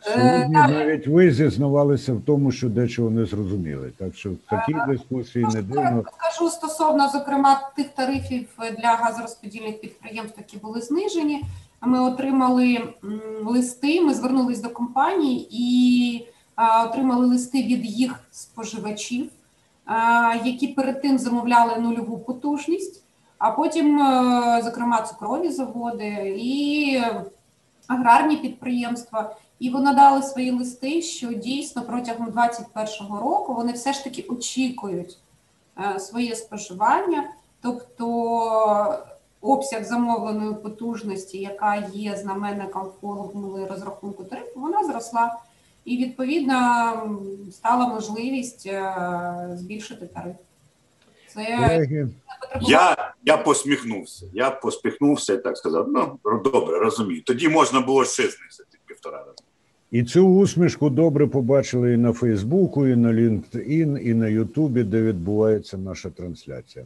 сьогодні 0.01 0.55
е, 0.55 0.67
навіть 0.67 1.07
ви 1.07 1.31
зізнавалися 1.31 2.13
в 2.13 2.21
тому, 2.25 2.51
що 2.51 2.69
дечого 2.69 3.09
не 3.09 3.25
зрозуміли. 3.25 3.91
Так 3.97 4.15
що 4.15 4.29
в 4.29 4.37
такій 4.49 4.73
е, 4.73 4.85
дискусії 4.89 5.45
не 5.53 5.61
дивно. 5.61 6.03
Скажу 6.19 6.51
стосовно 6.51 7.09
зокрема 7.09 7.71
тих 7.75 7.87
тарифів 7.89 8.47
для 8.81 8.89
газорозподільних 8.89 9.81
підприємств, 9.81 10.39
які 10.39 10.57
були 10.57 10.81
знижені. 10.81 11.43
Ми 11.81 11.99
отримали 11.99 12.79
листи. 13.45 14.01
Ми 14.01 14.13
звернулись 14.13 14.61
до 14.61 14.69
компанії 14.69 15.47
і 15.51 16.27
отримали 16.85 17.25
листи 17.25 17.63
від 17.63 17.85
їх 17.85 18.19
споживачів, 18.31 19.29
які 20.43 20.67
перед 20.67 21.01
тим 21.01 21.19
замовляли 21.19 21.75
нульову 21.75 22.17
потужність, 22.17 23.03
а 23.37 23.51
потім, 23.51 24.01
е, 24.01 24.61
зокрема, 24.63 25.01
цукрові 25.01 25.49
заводи 25.49 26.35
і 26.39 27.01
аграрні 27.87 28.37
підприємства. 28.37 29.35
І 29.59 29.69
вони 29.69 29.93
дали 29.93 30.23
свої 30.23 30.51
листи, 30.51 31.01
що 31.01 31.33
дійсно 31.33 31.81
протягом 31.81 32.25
2021 32.31 33.17
року 33.17 33.53
вони 33.53 33.71
все 33.71 33.93
ж 33.93 34.03
таки 34.03 34.21
очікують 34.21 35.17
е, 35.95 35.99
своє 35.99 36.35
споживання, 36.35 37.23
тобто 37.61 38.05
обсяг 39.41 39.83
замовленої 39.83 40.53
потужності, 40.53 41.37
яка 41.37 41.75
є 41.93 42.17
знаменником 42.17 42.87
формули 43.01 43.67
розрахунку 43.67 44.23
тарифу, 44.23 44.59
вона 44.59 44.83
зросла 44.83 45.39
і 45.85 45.97
відповідно 45.97 46.55
стала 47.51 47.87
можливість 47.87 48.67
е, 48.67 48.93
збільшити 49.53 50.07
тариф. 50.07 50.35
Це 51.27 51.57
я 52.61 53.13
я 53.25 53.37
посміхнувся. 53.37 54.25
Я 54.33 54.49
посміхнувся 54.49 55.33
і 55.33 55.37
так 55.43 55.57
сказав. 55.57 55.87
Ну 55.89 56.19
добре, 56.43 56.79
розумію. 56.79 57.21
Тоді 57.25 57.49
можна 57.49 57.81
було 57.81 58.05
ще 58.05 58.23
знизити 58.23 58.77
півтора 58.85 59.17
рази. 59.17 59.43
І 59.91 60.03
цю 60.03 60.27
усмішку 60.27 60.89
добре 60.89 61.27
побачили 61.27 61.93
і 61.93 61.97
на 61.97 62.13
Фейсбуку, 62.13 62.87
і 62.87 62.95
на 62.95 63.09
LinkedIn, 63.09 63.97
і 63.97 64.13
на 64.13 64.27
Ютубі, 64.27 64.83
де 64.83 65.01
відбувається 65.01 65.77
наша 65.77 66.09
трансляція. 66.09 66.85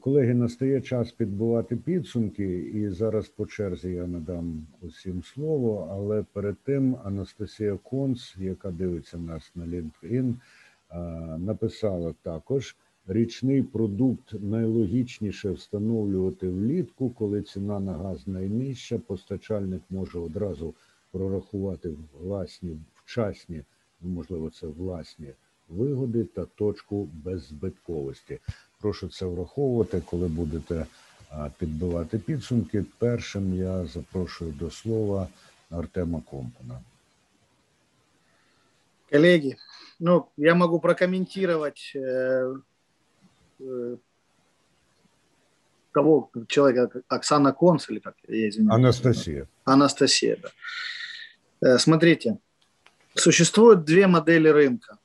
Колеги, 0.00 0.34
настає 0.34 0.80
час 0.80 1.12
підбивати 1.12 1.76
підсумки, 1.76 2.58
і 2.58 2.88
зараз 2.88 3.28
по 3.28 3.46
черзі 3.46 3.90
я 3.90 4.06
надам 4.06 4.66
усім 4.82 5.22
слово. 5.22 5.88
Але 5.92 6.24
перед 6.32 6.56
тим 6.58 6.96
Анастасія 7.04 7.78
Конц, 7.82 8.36
яка 8.38 8.70
дивиться 8.70 9.18
нас 9.18 9.52
на 9.54 9.64
LinkedIn, 9.64 10.34
написала 11.38 12.14
також: 12.22 12.76
річний 13.06 13.62
продукт 13.62 14.34
найлогічніше 14.40 15.50
встановлювати 15.50 16.48
влітку, 16.48 17.10
коли 17.10 17.42
ціна 17.42 17.80
на 17.80 17.92
газ 17.92 18.26
найнижча, 18.26 18.98
постачальник 18.98 19.82
може 19.90 20.18
одразу 20.18 20.74
прорахувати 21.10 21.94
власні 22.20 22.76
вчасні, 22.94 23.62
ну, 24.00 24.08
можливо, 24.08 24.50
це 24.50 24.66
власні 24.66 25.28
вигоди 25.68 26.24
та 26.24 26.44
точку 26.44 27.08
беззбитковості. 27.24 28.38
Прошу 28.86 29.08
це 29.08 29.26
враховувати, 29.26 30.02
коли 30.10 30.28
будете 30.28 30.86
підбивати 31.58 32.18
підсумки. 32.18 32.84
Першим 32.98 33.54
я 33.54 33.86
запрошую 33.86 34.52
до 34.52 34.70
слова 34.70 35.28
Артема 35.70 36.22
Компана. 36.30 36.80
Коллеги, 39.10 39.56
ну, 40.00 40.26
я 40.36 40.54
могу 40.54 40.80
прокомментировать 40.80 41.92
э, 41.96 42.54
э, 43.60 43.96
того 45.92 46.30
человека, 46.46 47.00
Оксана 47.08 47.52
Конс, 47.52 47.90
или 47.90 47.98
как 47.98 48.14
я 48.28 48.48
извиняюсь. 48.48 48.74
Анастасия. 48.74 49.46
Анастасия, 49.64 50.36
да. 50.42 50.50
Э, 51.60 51.78
смотрите, 51.78 52.36
существует 53.14 53.84
две 53.84 54.06
модели 54.06 54.48
рынка. 54.48 54.98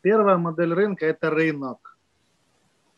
Первая 0.00 0.38
модель 0.38 0.72
рынка– 0.72 1.06
это 1.06 1.28
рынок, 1.30 1.87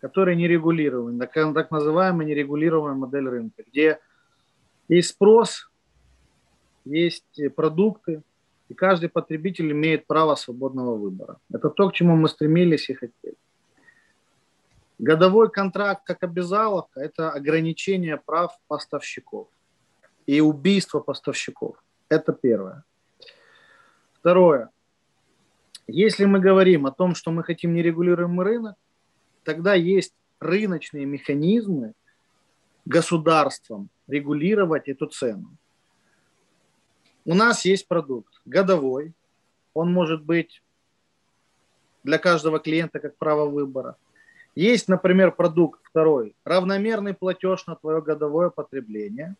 который 0.01 0.37
нерегулируемый, 0.37 1.19
так, 1.27 1.33
так 1.55 1.71
называемая 1.71 2.27
нерегулируемая 2.27 2.95
модель 2.95 3.29
рынка, 3.29 3.63
где 3.71 3.99
есть 4.89 5.11
спрос, 5.11 5.71
есть 6.85 7.41
продукты, 7.55 8.23
и 8.69 8.75
каждый 8.75 9.09
потребитель 9.09 9.73
имеет 9.73 10.07
право 10.07 10.35
свободного 10.37 10.97
выбора. 10.97 11.39
Это 11.53 11.71
то, 11.71 11.91
к 11.91 11.93
чему 11.93 12.17
мы 12.17 12.29
стремились 12.29 12.89
и 12.89 12.95
хотели. 12.95 13.37
Годовой 14.99 15.51
контракт 15.51 16.03
как 16.05 16.23
обязаловка– 16.23 17.01
это 17.01 17.31
ограничение 17.31 18.17
прав 18.17 18.57
поставщиков 18.69 19.49
и 20.27 20.41
убийство 20.41 21.01
поставщиков. 21.01 21.83
Это 22.09 22.33
первое. 22.33 22.85
Второе. 24.13 24.71
Если 25.87 26.27
мы 26.27 26.39
говорим 26.39 26.87
о 26.87 26.93
том, 26.93 27.15
что 27.15 27.31
мы 27.31 27.43
хотим 27.43 27.73
нерегулируемый 27.75 28.45
рынок, 28.45 28.77
тогда 29.45 29.75
есть 29.75 30.15
рыночные 30.39 31.07
механизмы 31.07 31.95
государством 32.85 33.89
регулировать 34.07 34.89
эту 34.89 35.07
цену. 35.07 35.57
У 37.25 37.35
нас 37.35 37.65
есть 37.65 37.87
продукт 37.87 38.41
годовой, 38.45 39.13
он 39.75 39.93
может 39.93 40.25
быть 40.25 40.63
для 42.03 42.19
каждого 42.19 42.59
клиента 42.59 42.99
как 42.99 43.17
право 43.17 43.47
выбора. 43.47 43.97
Есть, 44.55 44.89
например, 44.89 45.33
продукт 45.33 45.81
второй, 45.85 46.35
равномерный 46.45 47.15
платеж 47.15 47.67
на 47.67 47.77
твое 47.77 48.03
годовое 48.03 48.51
потребление. 48.51 49.37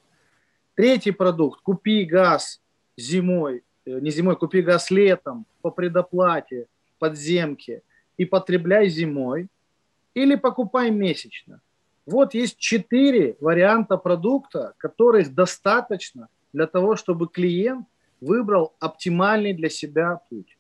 Третий 0.75 1.11
продукт, 1.11 1.61
купи 1.63 2.05
газ 2.05 2.61
зимой 2.97 3.65
Э, 3.87 4.01
не 4.01 4.11
зимой, 4.11 4.37
купи 4.37 4.63
газ 4.63 4.91
летом 4.91 5.47
по 5.63 5.71
предоплате, 5.71 6.67
подземке 6.99 7.83
и 8.17 8.25
потребляй 8.25 8.89
зимой, 8.89 9.49
или 10.15 10.35
покупай 10.35 10.91
месячно. 10.91 11.61
Вот 12.07 12.35
есть 12.35 12.59
четыре 12.59 13.37
варианта 13.41 13.97
продукта, 13.97 14.75
которых 14.79 15.35
достаточно 15.35 16.29
для 16.53 16.67
того, 16.67 16.97
чтобы 16.97 17.29
клиент 17.29 17.87
выбрал 18.21 18.75
оптимальный 18.81 19.53
для 19.53 19.69
себя 19.69 20.21
путь. 20.29 20.59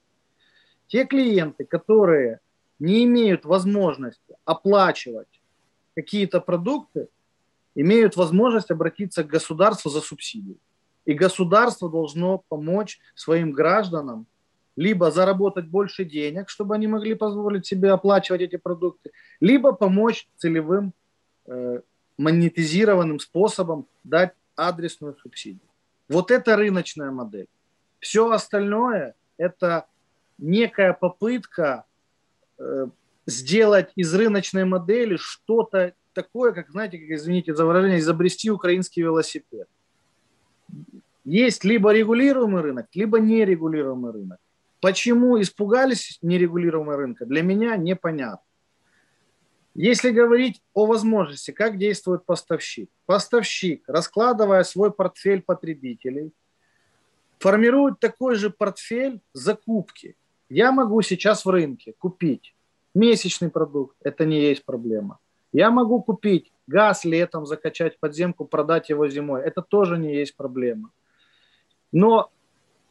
Те 0.86 1.04
клиенты, 1.04 1.64
которые 1.64 2.40
не 2.78 3.04
имеют 3.04 3.44
возможности 3.44 4.36
оплачивать 4.44 5.40
какие-то 5.94 6.40
продукты, 6.40 7.08
имеют 7.74 8.16
возможность 8.16 8.70
обратиться 8.70 9.24
к 9.24 9.28
государству 9.28 9.90
за 9.90 10.00
субсидией. 10.00 10.58
И 11.04 11.14
государство 11.14 11.90
должно 11.90 12.38
помочь 12.48 13.00
своим 13.14 13.52
гражданам 13.52 14.26
либо 14.76 15.10
заработать 15.10 15.66
больше 15.66 16.04
денег, 16.04 16.48
чтобы 16.48 16.74
они 16.74 16.86
могли 16.86 17.14
позволить 17.14 17.66
себе 17.66 17.90
оплачивать 17.90 18.40
эти 18.40 18.56
продукты, 18.56 19.10
либо 19.40 19.72
помочь 19.72 20.28
целевым 20.36 20.92
э, 21.46 21.80
монетизированным 22.18 23.18
способом 23.18 23.86
дать 24.04 24.32
адресную 24.56 25.16
субсидию. 25.16 25.68
Вот 26.08 26.30
это 26.30 26.56
рыночная 26.56 27.10
модель. 27.10 27.48
Все 27.98 28.30
остальное– 28.30 29.14
это 29.36 29.86
некая 30.38 30.92
попытка 30.92 31.84
э, 32.58 32.86
сделать 33.26 33.90
из 33.96 34.14
рыночной 34.14 34.64
модели 34.64 35.16
что-то 35.16 35.94
такое, 36.12 36.52
как, 36.52 36.70
знаете, 36.70 36.98
как, 36.98 37.10
извините 37.10 37.54
за 37.54 37.64
выражение, 37.64 37.98
изобрести 37.98 38.50
украинский 38.50 39.02
велосипед. 39.02 39.68
Есть 41.24 41.64
либо 41.64 41.92
регулируемый 41.92 42.62
рынок, 42.62 42.86
либо 42.94 43.20
нерегулируемый 43.20 44.12
рынок. 44.12 44.38
Почему 44.80 45.40
испугались 45.40 46.18
нерегулируемого 46.22 46.96
рынка, 46.96 47.26
для 47.26 47.42
меня 47.42 47.76
непонятно. 47.76 48.44
Если 49.74 50.10
говорить 50.10 50.62
о 50.74 50.86
возможности, 50.86 51.52
как 51.52 51.78
действует 51.78 52.24
поставщик. 52.24 52.90
Поставщик, 53.06 53.84
раскладывая 53.86 54.64
свой 54.64 54.90
портфель 54.90 55.42
потребителей, 55.42 56.32
формирует 57.38 58.00
такой 58.00 58.34
же 58.34 58.50
портфель 58.50 59.20
закупки. 59.32 60.16
Я 60.48 60.72
могу 60.72 61.02
сейчас 61.02 61.44
в 61.44 61.50
рынке 61.50 61.94
купить 61.98 62.54
месячный 62.94 63.50
продукт, 63.50 63.96
это 64.02 64.24
не 64.24 64.40
есть 64.40 64.64
проблема. 64.64 65.18
Я 65.52 65.70
могу 65.70 66.02
купить 66.02 66.52
газ 66.66 67.04
летом, 67.04 67.46
закачать 67.46 67.98
подземку, 67.98 68.44
продать 68.44 68.90
его 68.90 69.08
зимой, 69.08 69.42
это 69.42 69.62
тоже 69.62 69.98
не 69.98 70.14
есть 70.14 70.36
проблема. 70.36 70.90
Но 71.92 72.30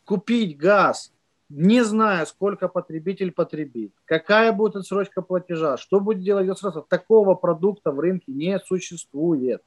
купить 0.05 0.57
газ, 0.57 1.13
не 1.49 1.83
зная, 1.83 2.25
сколько 2.25 2.67
потребитель 2.67 3.31
потребит, 3.31 3.93
какая 4.05 4.51
будет 4.51 4.77
отсрочка 4.77 5.21
платежа, 5.21 5.77
что 5.77 5.99
будет 5.99 6.21
делать 6.21 6.47
государство, 6.47 6.85
такого 6.87 7.35
продукта 7.35 7.91
в 7.91 7.99
рынке 7.99 8.31
не 8.31 8.59
существует. 8.59 9.63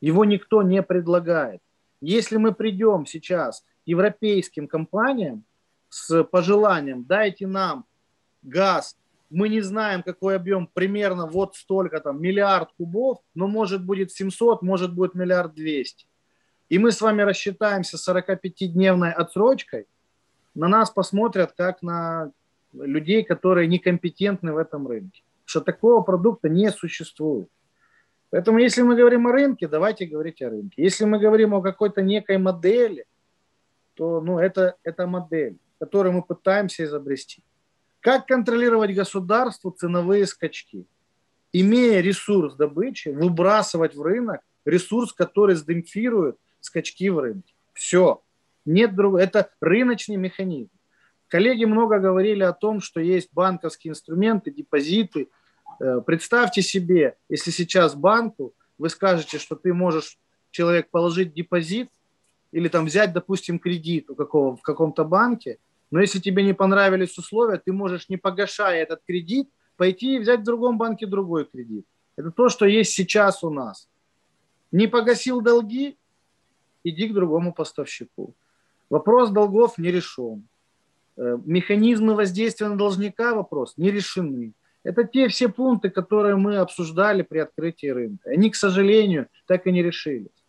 Его 0.00 0.24
никто 0.24 0.62
не 0.62 0.82
предлагает. 0.82 1.60
Если 2.00 2.36
мы 2.36 2.52
придем 2.52 3.06
сейчас 3.06 3.64
европейским 3.86 4.68
компаниям 4.68 5.44
с 5.88 6.22
пожеланием, 6.24 7.04
дайте 7.04 7.46
нам 7.46 7.86
газ, 8.42 8.96
мы 9.28 9.48
не 9.48 9.60
знаем, 9.60 10.02
какой 10.04 10.36
объем, 10.36 10.68
примерно 10.72 11.26
вот 11.26 11.56
столько, 11.56 12.00
там, 12.00 12.20
миллиард 12.20 12.70
кубов, 12.76 13.18
но 13.34 13.48
может 13.48 13.84
будет 13.84 14.12
700, 14.12 14.62
может 14.62 14.94
будет 14.94 15.14
миллиард 15.14 15.54
200 15.54 16.06
и 16.68 16.78
мы 16.78 16.90
с 16.90 17.00
вами 17.00 17.22
рассчитаемся 17.22 17.96
45-дневной 17.96 19.12
отсрочкой, 19.12 19.86
на 20.56 20.68
нас 20.68 20.90
посмотрят 20.90 21.52
как 21.52 21.82
на 21.82 22.32
людей, 22.72 23.22
которые 23.24 23.68
некомпетентны 23.68 24.52
в 24.52 24.56
этом 24.56 24.88
рынке. 24.88 25.22
Что 25.44 25.60
такого 25.60 26.00
продукта 26.02 26.48
не 26.48 26.70
существует. 26.70 27.48
Поэтому 28.30 28.58
если 28.58 28.82
мы 28.82 28.96
говорим 28.96 29.26
о 29.26 29.32
рынке, 29.32 29.68
давайте 29.68 30.06
говорить 30.06 30.42
о 30.42 30.50
рынке. 30.50 30.82
Если 30.82 31.04
мы 31.04 31.18
говорим 31.18 31.54
о 31.54 31.62
какой-то 31.62 32.02
некой 32.02 32.38
модели, 32.38 33.06
то 33.94 34.20
ну, 34.20 34.38
это, 34.38 34.76
это 34.82 35.06
модель, 35.06 35.58
которую 35.78 36.14
мы 36.14 36.22
пытаемся 36.22 36.84
изобрести. 36.84 37.42
Как 38.00 38.26
контролировать 38.26 38.94
государству 38.94 39.70
ценовые 39.70 40.26
скачки? 40.26 40.86
Имея 41.52 42.00
ресурс 42.00 42.54
добычи, 42.54 43.08
выбрасывать 43.08 43.94
в 43.94 44.02
рынок 44.02 44.40
ресурс, 44.64 45.12
который 45.12 45.54
сдемпфирует 45.54 46.36
скачки 46.60 47.08
в 47.10 47.18
рынке. 47.18 47.54
Все. 47.72 48.22
Нет 48.66 48.94
другого. 48.94 49.20
Это 49.20 49.50
рыночный 49.60 50.16
механизм. 50.16 50.70
Коллеги 51.28 51.64
много 51.64 51.98
говорили 51.98 52.42
о 52.42 52.52
том, 52.52 52.80
что 52.80 53.00
есть 53.00 53.30
банковские 53.32 53.92
инструменты, 53.92 54.50
депозиты. 54.50 55.28
Э, 55.80 56.00
представьте 56.04 56.62
себе, 56.62 57.16
если 57.28 57.50
сейчас 57.50 57.94
банку 57.94 58.54
вы 58.78 58.90
скажете, 58.90 59.38
что 59.38 59.56
ты 59.56 59.72
можешь 59.72 60.18
человек 60.50 60.90
положить 60.90 61.32
депозит 61.32 61.90
или 62.52 62.68
там 62.68 62.86
взять, 62.86 63.12
допустим, 63.12 63.58
кредит 63.58 64.10
у 64.10 64.14
какого, 64.14 64.56
в 64.56 64.62
каком-то 64.62 65.04
банке, 65.04 65.58
но 65.90 66.00
если 66.00 66.18
тебе 66.18 66.42
не 66.42 66.52
понравились 66.52 67.16
условия, 67.18 67.58
ты 67.58 67.72
можешь, 67.72 68.08
не 68.08 68.16
погашая 68.16 68.82
этот 68.82 69.02
кредит, 69.06 69.48
пойти 69.76 70.16
и 70.16 70.18
взять 70.18 70.40
в 70.40 70.44
другом 70.44 70.78
банке 70.78 71.06
другой 71.06 71.44
кредит. 71.44 71.86
Это 72.16 72.30
то, 72.30 72.48
что 72.48 72.66
есть 72.66 72.92
сейчас 72.92 73.44
у 73.44 73.50
нас. 73.50 73.88
Не 74.72 74.86
погасил 74.86 75.40
долги, 75.40 75.96
иди 76.82 77.08
к 77.08 77.14
другому 77.14 77.52
поставщику. 77.52 78.34
Вопрос 78.90 79.30
долгов 79.30 79.78
не 79.78 79.90
решен. 79.90 80.46
Э, 81.16 81.38
механизмы 81.44 82.14
воздействия 82.14 82.68
на 82.68 82.76
должника 82.76 83.34
вопрос 83.34 83.74
не 83.76 83.90
решены. 83.90 84.52
Это 84.84 85.04
те 85.04 85.28
все 85.28 85.48
пункты, 85.48 85.90
которые 85.90 86.36
мы 86.36 86.58
обсуждали 86.58 87.22
при 87.22 87.38
открытии 87.38 87.88
рынка. 87.88 88.30
Они, 88.30 88.50
к 88.50 88.54
сожалению, 88.56 89.26
так 89.46 89.66
и 89.66 89.72
не 89.72 89.82
решились. 89.82 90.44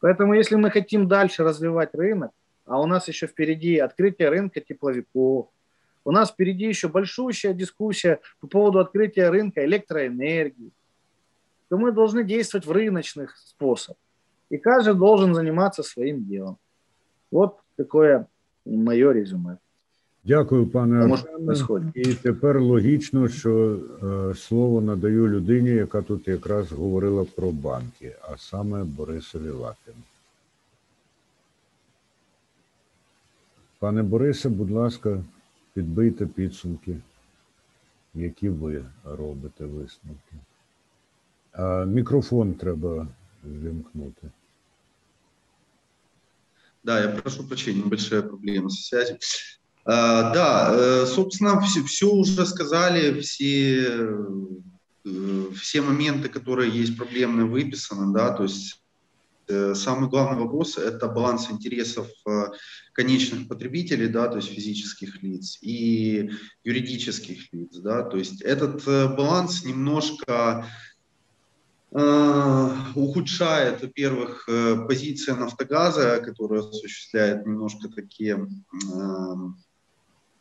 Поэтому 0.00 0.34
если 0.34 0.56
мы 0.56 0.70
хотим 0.70 1.06
дальше 1.06 1.44
развивать 1.44 1.94
рынок, 1.94 2.32
а 2.64 2.80
у 2.80 2.86
нас 2.86 3.06
еще 3.08 3.26
впереди 3.28 3.78
открытие 3.78 4.28
рынка 4.28 4.60
тепловиков, 4.60 5.48
у 6.04 6.10
нас 6.10 6.30
впереди 6.30 6.66
еще 6.66 6.88
большущая 6.88 7.52
дискуссия 7.52 8.20
по 8.40 8.48
поводу 8.48 8.80
открытия 8.80 9.30
рынка 9.30 9.64
электроэнергии, 9.64 10.72
то 11.68 11.76
мы 11.76 11.92
должны 11.92 12.24
действовать 12.24 12.66
в 12.66 12.72
рыночных 12.72 13.36
способах. 13.36 14.00
И 14.50 14.58
каждый 14.58 14.94
должен 14.94 15.34
заниматься 15.34 15.82
своим 15.82 16.24
делом. 16.24 16.58
Вот 17.30 17.60
такое 17.76 18.26
моє 18.66 19.12
резюме. 19.12 19.58
Дякую, 20.24 20.66
пане 20.66 21.14
Артеме. 21.14 21.92
І 21.94 22.14
тепер 22.14 22.60
логічно, 22.60 23.28
що 23.28 23.78
е, 24.02 24.34
слово 24.34 24.80
надаю 24.80 25.28
людині, 25.28 25.70
яка 25.70 26.02
тут 26.02 26.28
якраз 26.28 26.72
говорила 26.72 27.26
про 27.36 27.50
банки, 27.50 28.16
а 28.22 28.36
саме 28.36 28.84
Борисові 28.84 29.50
Лапіну. 29.50 30.02
Пане 33.78 34.02
Борисе, 34.02 34.48
будь 34.48 34.70
ласка, 34.70 35.18
підбийте 35.74 36.26
підсумки, 36.26 36.96
які 38.14 38.48
ви 38.48 38.84
робите 39.04 39.64
висновки. 39.64 40.36
А 41.52 41.84
Мікрофон 41.84 42.54
треба 42.54 43.06
вимкнути. 43.44 44.28
Да, 46.86 47.00
я 47.00 47.08
прошу 47.08 47.42
прощения, 47.42 47.82
небольшая 47.82 48.22
проблема 48.22 48.70
со 48.70 48.80
связью. 48.80 49.18
А, 49.84 50.32
да, 50.32 50.70
э, 50.72 51.06
собственно, 51.06 51.60
все, 51.60 51.82
все 51.82 52.08
уже 52.08 52.46
сказали, 52.46 53.20
все, 53.22 53.88
э, 55.04 55.46
все 55.60 55.80
моменты, 55.80 56.28
которые 56.28 56.70
есть 56.70 56.96
проблемные, 56.96 57.44
выписаны, 57.44 58.14
да, 58.14 58.30
то 58.30 58.44
есть 58.44 58.80
э, 59.48 59.74
самый 59.74 60.08
главный 60.08 60.40
вопрос– 60.40 60.78
это 60.78 61.08
баланс 61.08 61.50
интересов 61.50 62.06
конечных 62.92 63.48
потребителей, 63.48 64.06
да, 64.06 64.28
то 64.28 64.36
есть 64.36 64.50
физических 64.50 65.20
лиц 65.24 65.58
и 65.62 66.30
юридических 66.62 67.52
лиц, 67.52 67.76
да, 67.78 68.04
то 68.04 68.16
есть 68.16 68.42
этот 68.42 68.84
баланс 68.84 69.64
немножко 69.64 70.66
ухудшает, 71.90 73.80
во-первых, 73.80 74.48
э, 74.48 74.76
позиция 74.86 75.36
Нафтогаза, 75.36 76.20
которая 76.20 76.60
осуществляет 76.60 77.46
немножко 77.46 77.88
такие, 77.88 78.48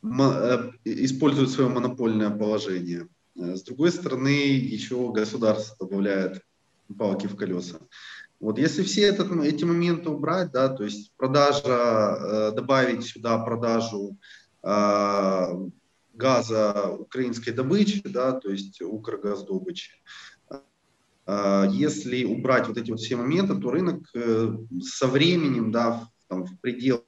э, 0.03 0.71
использует 0.83 1.49
свое 1.49 1.69
монопольное 1.69 2.29
положение. 2.29 3.07
С 3.35 3.63
другой 3.63 3.91
стороны, 3.91 4.29
еще 4.29 5.11
государство 5.11 5.75
добавляет 5.79 6.41
палки 6.97 7.27
в 7.27 7.35
колеса. 7.35 7.79
Вот 8.39 8.59
если 8.59 8.83
все 8.83 9.03
этот, 9.03 9.31
эти 9.43 9.63
моменты 9.63 10.09
убрать, 10.09 10.51
да, 10.51 10.69
то 10.69 10.83
есть 10.83 11.11
продажа, 11.17 12.51
добавить 12.55 13.03
сюда 13.03 13.39
продажу 13.39 14.17
газа 16.13 16.89
украинской 16.91 17.51
добычи, 17.51 18.01
да, 18.03 18.33
то 18.33 18.49
есть 18.49 18.81
Укргаздобычи, 18.81 19.91
если 21.72 22.24
убрать 22.24 22.66
вот 22.66 22.76
эти 22.76 22.90
вот 22.90 23.00
все 23.00 23.16
моменты, 23.16 23.54
то 23.54 23.70
рынок 23.70 24.02
э, 24.14 24.56
со 24.82 25.06
временем, 25.06 25.70
да, 25.70 26.08
там, 26.28 26.44
в 26.44 26.58
пределах 26.60 27.04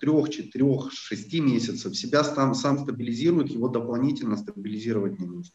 трех, 0.00 0.28
четырех, 0.28 0.92
шести 0.92 1.40
месяцев 1.40 1.96
себя 1.96 2.22
сам, 2.22 2.54
сам 2.54 2.78
стабилизирует, 2.78 3.50
его 3.50 3.68
дополнительно 3.68 4.36
стабилизировать 4.36 5.18
не 5.18 5.26
нужно. 5.26 5.52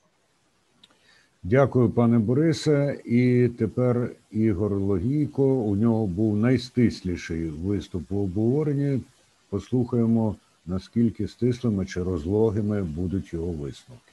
Дякую, 1.44 1.90
пане 1.90 2.20
Борисе. 2.20 3.02
І 3.06 3.50
тепер 3.58 4.16
Ігор 4.32 4.74
Логійко. 4.74 5.44
У 5.44 5.76
нього 5.76 6.08
був 6.08 6.38
найстисліший 6.38 7.50
виступ 7.50 8.12
у 8.12 8.24
обговоренні. 8.24 9.02
Послухаємо, 9.50 10.36
наскільки 10.66 11.28
стислими 11.28 11.86
чи 11.86 12.04
розлогими 12.04 12.84
будуть 12.84 13.34
його 13.34 13.52
висновки. 13.52 14.12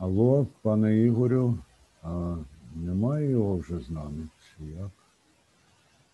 Алло, 0.00 0.46
пане 0.62 0.98
Ігорю, 0.98 1.58
а 2.02 2.36
немає 2.76 3.30
його 3.30 3.56
вже 3.56 3.80
з 3.80 3.90
нами? 3.90 4.28
Чи 4.40 4.64
як? 4.64 4.90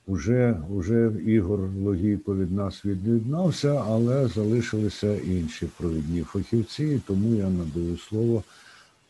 Уже, 0.06 0.60
уже 0.70 1.12
Ігор 1.26 1.60
Логійко 1.82 2.36
від 2.36 2.52
нас 2.52 2.84
від'єднався, 2.84 3.84
але 3.86 4.28
залишилися 4.28 5.16
інші 5.20 5.66
провідні 5.78 6.22
фахівці, 6.22 7.02
тому 7.06 7.34
я 7.34 7.50
надаю 7.50 7.98
слово 7.98 8.42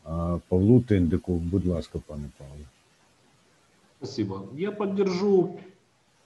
а, 0.04 0.38
Павлу 0.48 0.80
Тиндику. 0.80 1.32
Будь 1.32 1.66
ласка, 1.66 1.98
пане 2.06 2.24
Павле. 2.38 2.64
Спасибо. 3.98 4.42
Я 4.56 4.72
поддержу 4.72 5.58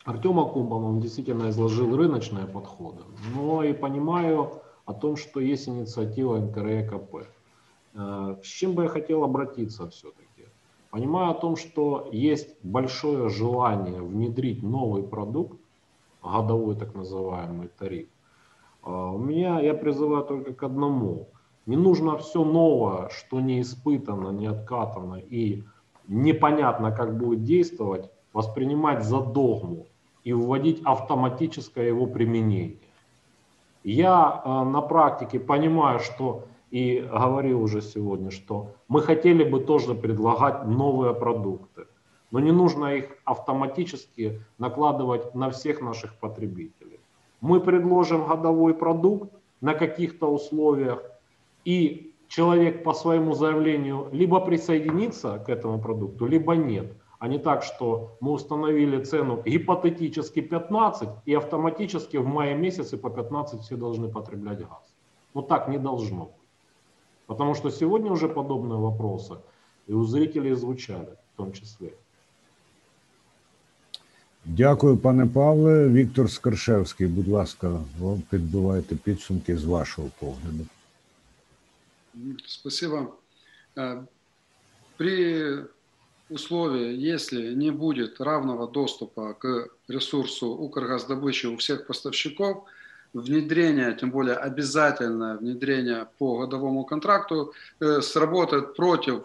Артема 0.04 0.44
Кумбана, 0.48 0.86
он 0.86 1.00
действительно 1.00 1.48
изложил 1.50 1.96
рыночные 1.96 2.46
подходы, 2.46 3.02
но 3.34 3.64
и 3.64 3.72
понимаю 3.72 4.50
о 4.84 4.94
том, 4.94 5.16
что 5.16 5.40
есть 5.40 5.68
инициатива 5.68 6.38
НКРЕКП. 6.38 7.26
Э, 7.93 8.35
с 8.43 8.47
чем 8.47 8.73
бы 8.73 8.83
я 8.83 8.89
хотел 8.89 9.23
обратиться 9.23 9.89
все-таки? 9.89 10.45
Понимая 10.89 11.31
о 11.31 11.33
том, 11.33 11.55
что 11.55 12.09
есть 12.11 12.55
большое 12.63 13.29
желание 13.29 14.01
внедрить 14.01 14.63
новый 14.63 15.03
продукт, 15.03 15.59
годовой 16.21 16.75
так 16.75 16.93
называемый 16.95 17.69
тариф, 17.79 18.07
э, 18.85 18.91
у 18.91 19.17
меня 19.17 19.59
я 19.59 19.73
призываю 19.73 20.23
только 20.23 20.53
к 20.53 20.63
одному. 20.63 21.27
Не 21.65 21.77
нужно 21.77 22.17
все 22.17 22.43
новое, 22.43 23.09
что 23.09 23.39
не 23.39 23.61
испытано, 23.61 24.29
не 24.29 24.47
откатано 24.47 25.15
и 25.15 25.63
непонятно, 26.07 26.91
как 26.91 27.17
будет 27.17 27.43
действовать, 27.43 28.09
воспринимать 28.33 29.03
за 29.03 29.21
догму 29.21 29.85
и 30.23 30.33
вводить 30.33 30.81
автоматическое 30.83 31.87
его 31.87 32.05
применение. 32.05 32.77
Я 33.83 34.41
э, 34.43 34.63
на 34.63 34.81
практике 34.81 35.39
понимаю, 35.39 35.99
что 35.99 36.45
и 36.71 37.01
говорил 37.01 37.61
уже 37.61 37.81
сегодня, 37.81 38.31
что 38.31 38.71
мы 38.87 39.01
хотели 39.01 39.43
бы 39.43 39.59
тоже 39.59 39.93
предлагать 39.93 40.65
новые 40.65 41.13
продукты, 41.13 41.85
но 42.31 42.39
не 42.39 42.51
нужно 42.51 42.95
их 42.95 43.05
автоматически 43.25 44.41
накладывать 44.57 45.35
на 45.35 45.49
всех 45.49 45.81
наших 45.81 46.17
потребителей. 46.17 46.99
Мы 47.41 47.59
предложим 47.59 48.25
годовой 48.25 48.73
продукт 48.73 49.33
на 49.59 49.73
каких-то 49.73 50.31
условиях, 50.31 51.03
и 51.65 52.13
человек 52.27 52.83
по 52.83 52.93
своему 52.93 53.33
заявлению 53.33 54.07
либо 54.13 54.39
присоединится 54.39 55.39
к 55.39 55.49
этому 55.49 55.79
продукту, 55.79 56.25
либо 56.25 56.55
нет. 56.55 56.93
А 57.19 57.27
не 57.27 57.37
так, 57.37 57.63
что 57.63 58.17
мы 58.21 58.31
установили 58.31 59.03
цену 59.03 59.43
гипотетически 59.45 60.41
15, 60.41 61.09
и 61.25 61.33
автоматически 61.35 62.17
в 62.17 62.25
мае 62.25 62.55
месяце 62.55 62.97
по 62.97 63.09
15 63.09 63.61
все 63.61 63.75
должны 63.75 64.07
потреблять 64.07 64.59
газ. 64.59 64.95
Ну 65.33 65.41
так 65.41 65.67
не 65.67 65.77
должно 65.77 66.25
быть. 66.25 66.40
Потому 67.30 67.54
что 67.54 67.70
сегодня 67.70 68.10
уже 68.10 68.28
подобные 68.28 68.78
вопросы 68.78 69.36
и 69.88 69.92
у 69.92 70.04
зрителей 70.04 70.54
звучали 70.54 71.16
в 71.34 71.36
том 71.36 71.52
числе. 71.52 71.92
Дякую, 74.44 74.96
пане 74.96 75.26
Павле. 75.26 75.88
Віктор 75.88 76.30
Скоршевський, 76.30 77.06
будь 77.06 77.28
ласка, 77.28 77.80
вам 77.98 78.22
підбивайте 78.30 78.96
підсумки 78.96 79.56
з 79.56 79.64
вашого 79.64 80.10
погляду. 80.20 80.66
Спасибо. 82.46 83.14
При 84.96 85.64
условии, 86.30 87.12
если 87.12 87.54
не 87.54 87.70
будет 87.70 88.20
равного 88.20 88.66
доступа 88.66 89.34
к 89.34 89.68
ресурсу 89.88 90.46
Укргаздобычи 90.46 91.46
у 91.46 91.56
всех 91.56 91.86
поставщиков – 91.86 92.68
внедрение, 93.13 93.95
тем 93.95 94.11
более 94.11 94.35
обязательное 94.35 95.37
внедрение 95.37 96.07
по 96.17 96.39
годовому 96.39 96.85
контракту 96.85 97.53
э, 97.79 98.01
сработает 98.01 98.75
против 98.75 99.23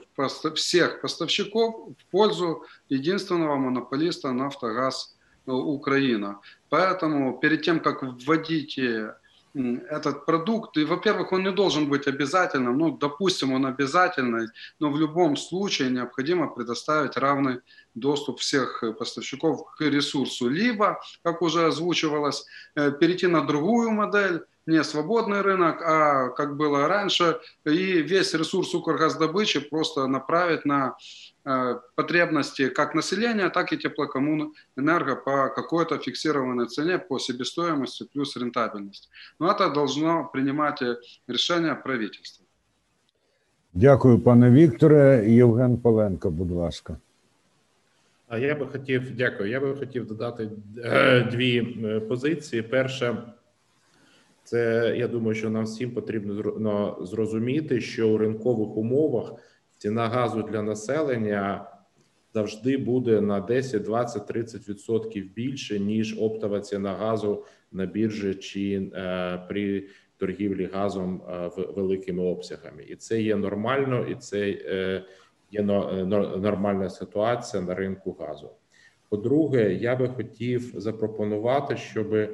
всех 0.55 1.01
поставщиков 1.01 1.75
в 1.99 2.11
пользу 2.11 2.65
единственного 2.89 3.57
монополиста 3.57 4.33
«Нафтогаз 4.33 5.17
Украина». 5.47 6.41
Поэтому 6.69 7.39
перед 7.39 7.63
тем, 7.63 7.81
как 7.81 8.03
вводить 8.03 8.79
этот 9.91 10.27
продукт, 10.27 10.77
и, 10.77 10.85
во-первых, 10.85 11.33
он 11.33 11.43
не 11.43 11.51
должен 11.51 11.89
быть 11.89 12.07
обязательным, 12.07 12.77
ну, 12.77 12.97
допустим, 12.97 13.53
он 13.53 13.65
обязательный, 13.65 14.49
но 14.81 14.91
в 14.91 14.99
любом 14.99 15.37
случае 15.37 15.91
необходимо 15.91 16.49
предоставить 16.49 17.17
равный 17.17 17.61
доступ 17.95 18.41
всех 18.41 18.85
поставщиков 18.99 19.75
к 19.77 19.81
ресурсу, 19.81 20.49
либо, 20.49 21.01
как 21.23 21.43
уже 21.43 21.67
озвучивалось, 21.67 22.45
перейти 22.75 23.27
на 23.27 23.47
другую 23.47 23.93
модель, 23.93 24.45
не 24.67 24.83
свободный 24.85 25.43
рынок, 25.43 25.81
а 25.81 26.29
как 26.31 26.57
было 26.57 26.89
раньше, 26.89 27.41
и 27.65 28.03
весь 28.03 28.35
ресурс 28.35 28.75
Укргаздобычи 28.75 29.61
просто 29.61 30.07
направить 30.07 30.65
на 30.65 30.97
потребности 31.95 32.69
как 32.69 32.95
населения, 32.95 33.51
так 33.51 33.73
и 33.73 33.77
теплокоммунэнерго 33.77 35.17
по 35.17 35.49
какой-то 35.49 35.99
фиксированной 35.99 36.67
цене 36.67 36.99
по 36.99 37.19
себестоимости 37.19 38.05
плюс 38.13 38.37
рентабельность. 38.37 39.09
Но 39.39 39.51
это 39.51 39.71
должно 39.71 40.29
принимать 40.33 40.83
решение 41.29 41.75
правительства. 41.75 42.45
Дякую, 43.75 44.19
пане 44.19 44.51
Вікторе. 44.51 45.25
Євген 45.29 45.77
Поленко, 45.77 46.31
будь 46.31 46.51
ласка. 46.51 46.97
А 48.29 48.39
я 48.39 48.55
би 48.55 48.67
хотів, 48.67 49.17
дякую. 49.17 49.51
Я 49.51 49.61
би 49.61 49.77
хотів 49.77 50.07
додати 50.07 50.49
е, 50.85 51.21
дві 51.21 51.77
е, 51.85 52.01
позиції. 52.01 52.63
Перша, 52.63 53.33
це 54.45 54.95
я 54.99 55.09
думаю, 55.09 55.35
що 55.35 55.51
нам 55.51 55.65
всім 55.65 55.91
потрібно 55.91 56.97
зрозуміти, 57.01 57.81
що 57.81 58.09
у 58.09 58.19
ринкових 58.19 58.77
умовах 58.77 59.33
ціна 59.79 60.09
газу 60.09 60.43
для 60.43 60.63
населення 60.63 61.67
завжди 62.35 62.77
буде 62.77 63.21
на 63.21 63.41
10, 63.41 63.83
20, 63.83 64.27
30 64.27 64.69
відсотків 64.69 65.35
більше 65.35 65.81
ніж 65.81 66.19
оптова 66.21 66.61
ціна 66.61 66.93
газу 66.93 67.45
на 67.73 67.87
біржі 67.87 68.35
чи 68.35 68.91
е, 68.95 69.39
при 69.49 69.87
торгівлі 70.17 70.71
газом 70.73 71.23
е, 71.29 71.51
великими 71.77 72.23
обсягами, 72.23 72.85
і 72.89 72.97
це 72.97 73.23
є 73.23 73.37
нормально, 73.37 74.07
і 74.07 74.15
це 74.15 74.51
е, 74.51 75.05
є 75.51 75.63
нормальна 75.63 76.91
ситуація 76.91 77.63
на 77.63 77.75
ринку 77.75 78.17
газу. 78.21 78.51
По-друге, 79.09 79.75
я 79.75 79.97
би 79.97 80.09
хотів 80.09 80.73
запропонувати, 80.77 81.77
щоб 81.77 82.31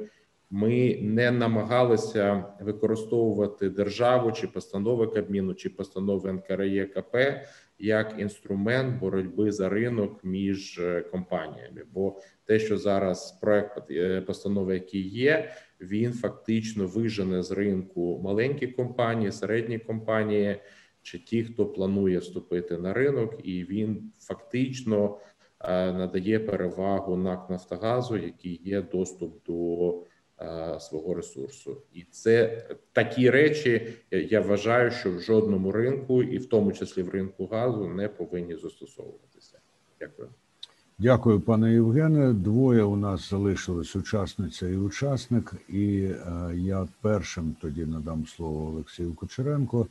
ми 0.49 0.99
не 1.01 1.31
намагалися 1.31 2.45
використовувати 2.61 3.69
державу 3.69 4.31
чи 4.31 4.47
постанови 4.47 5.07
Кабміну, 5.07 5.53
чи 5.53 5.69
постанови 5.69 6.33
НКРЄКП 6.33 7.15
як 7.79 8.15
інструмент 8.17 8.99
боротьби 8.99 9.51
за 9.51 9.69
ринок 9.69 10.23
між 10.23 10.79
е, 10.79 11.01
компаніями. 11.01 11.83
Бо 11.93 12.19
те, 12.45 12.59
що 12.59 12.77
зараз 12.77 13.31
проект 13.41 13.81
постанови, 14.25 14.73
який 14.73 15.07
є, 15.07 15.51
він 15.81 16.13
фактично 16.13 16.87
вижене 16.87 17.43
з 17.43 17.51
ринку 17.51 18.21
маленькі 18.23 18.67
компанії, 18.67 19.31
середні 19.31 19.79
компанії 19.79 20.57
чи 21.01 21.19
ті, 21.19 21.43
хто 21.43 21.65
планує 21.65 22.17
вступити 22.17 22.77
на 22.77 22.93
ринок, 22.93 23.35
і 23.43 23.63
він 23.63 24.11
фактично 24.19 25.17
надає 25.69 26.39
перевагу 26.39 27.17
НАК 27.17 27.49
Нафтогазу, 27.49 28.17
який 28.17 28.61
є 28.63 28.81
доступ 28.81 29.45
до 29.45 30.03
свого 30.79 31.13
ресурсу, 31.13 31.81
і 31.93 32.05
це 32.11 32.65
такі 32.91 33.29
речі. 33.29 33.93
Я 34.11 34.41
вважаю, 34.41 34.91
що 34.91 35.11
в 35.11 35.19
жодному 35.19 35.71
ринку, 35.71 36.23
і 36.23 36.37
в 36.37 36.45
тому 36.45 36.71
числі 36.71 37.03
в 37.03 37.09
ринку 37.09 37.45
газу, 37.45 37.87
не 37.87 38.07
повинні 38.07 38.55
застосовуватися. 38.55 39.59
Дякую. 39.99 40.29
Дякую, 40.99 41.41
пане 41.41 41.73
Євгене. 41.73 42.33
Двоє 42.33 42.83
у 42.83 42.95
нас 42.95 43.29
залишились 43.29 43.95
учасниця 43.95 44.67
і 44.67 44.77
учасник, 44.77 45.53
і 45.69 46.03
е, 46.03 46.51
я 46.55 46.87
першим 47.01 47.55
тоді 47.61 47.85
надам 47.85 48.25
слово 48.27 48.67
Олексію 48.67 49.13
Кучеренко. 49.13 49.87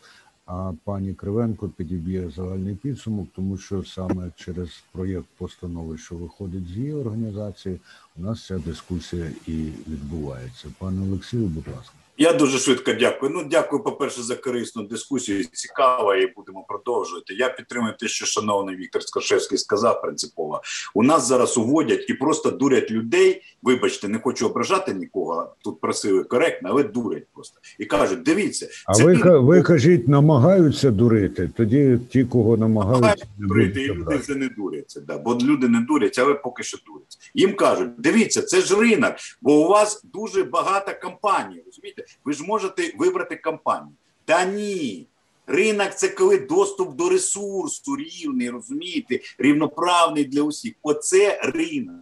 А 0.46 0.72
пані 0.84 1.14
Кривенко 1.14 1.68
підіб'є 1.68 2.30
загальний 2.30 2.74
підсумок, 2.74 3.28
тому 3.36 3.58
що 3.58 3.84
саме 3.84 4.30
через 4.36 4.84
проєкт 4.92 5.26
постанови, 5.38 5.98
що 5.98 6.14
виходить 6.14 6.68
з 6.68 6.76
її 6.76 6.94
організації, 6.94 7.80
у 8.16 8.22
нас 8.22 8.46
ця 8.46 8.58
дискусія 8.58 9.30
і 9.46 9.52
відбувається. 9.88 10.68
Пане 10.78 11.02
Олексію, 11.02 11.46
будь 11.46 11.68
ласка. 11.68 12.01
Я 12.22 12.32
дуже 12.32 12.58
швидко 12.58 12.92
дякую. 12.92 13.32
Ну, 13.34 13.44
дякую, 13.50 13.82
по-перше, 13.82 14.22
за 14.22 14.36
корисну 14.36 14.82
дискусію. 14.82 15.44
Цікава, 15.44 16.16
і 16.16 16.32
будемо 16.36 16.64
продовжувати. 16.68 17.34
Я 17.34 17.48
підтримую 17.48 17.94
те, 17.98 18.08
що 18.08 18.26
шановний 18.26 18.76
Віктор 18.76 19.02
Скашевський 19.02 19.58
сказав 19.58 20.02
принципово. 20.02 20.62
У 20.94 21.02
нас 21.02 21.28
зараз 21.28 21.58
уводять 21.58 22.10
і 22.10 22.14
просто 22.14 22.50
дурять 22.50 22.90
людей. 22.90 23.42
Вибачте, 23.62 24.08
не 24.08 24.18
хочу 24.18 24.46
ображати 24.46 24.94
нікого. 24.94 25.54
Тут 25.64 25.80
просили 25.80 26.24
коректно, 26.24 26.68
але 26.72 26.82
дурять 26.82 27.26
просто 27.34 27.60
і 27.78 27.84
кажуть: 27.84 28.22
дивіться, 28.22 28.68
а 28.86 28.92
ви 28.92 29.14
ви, 29.14 29.38
ви 29.38 29.62
кажіть, 29.62 30.08
намагаються 30.08 30.90
дурити. 30.90 31.50
Тоді 31.56 31.98
ті, 32.10 32.24
кого 32.24 32.56
намагаються 32.56 33.26
дурити, 33.38 33.82
і 33.82 33.88
люди 33.88 34.16
вже 34.16 34.34
не 34.34 34.48
дуряться. 34.48 35.00
Да, 35.00 35.18
бо 35.18 35.34
люди 35.34 35.68
не 35.68 35.80
дурять, 35.80 36.18
але 36.18 36.34
поки 36.34 36.62
що 36.62 36.78
дуряться. 36.86 37.18
Їм 37.34 37.54
кажуть: 37.54 37.90
дивіться, 37.98 38.42
це 38.42 38.60
ж 38.60 38.80
ринок, 38.80 39.14
бо 39.40 39.64
у 39.64 39.68
вас 39.68 40.02
дуже 40.14 40.44
багато 40.44 40.92
компаній. 41.02 41.62
Розумієте? 41.66 42.04
Ви 42.24 42.32
ж 42.32 42.44
можете 42.44 42.92
вибрати 42.98 43.36
компанію. 43.36 43.94
Та 44.24 44.44
ні. 44.44 45.06
Ринок 45.46 45.94
це 45.94 46.08
коли 46.08 46.38
доступ 46.38 46.96
до 46.96 47.08
ресурсу 47.08 47.96
рівний, 47.96 48.50
розумієте, 48.50 49.20
рівноправний 49.38 50.24
для 50.24 50.42
усіх. 50.42 50.74
Оце 50.82 51.40
ринок. 51.42 51.96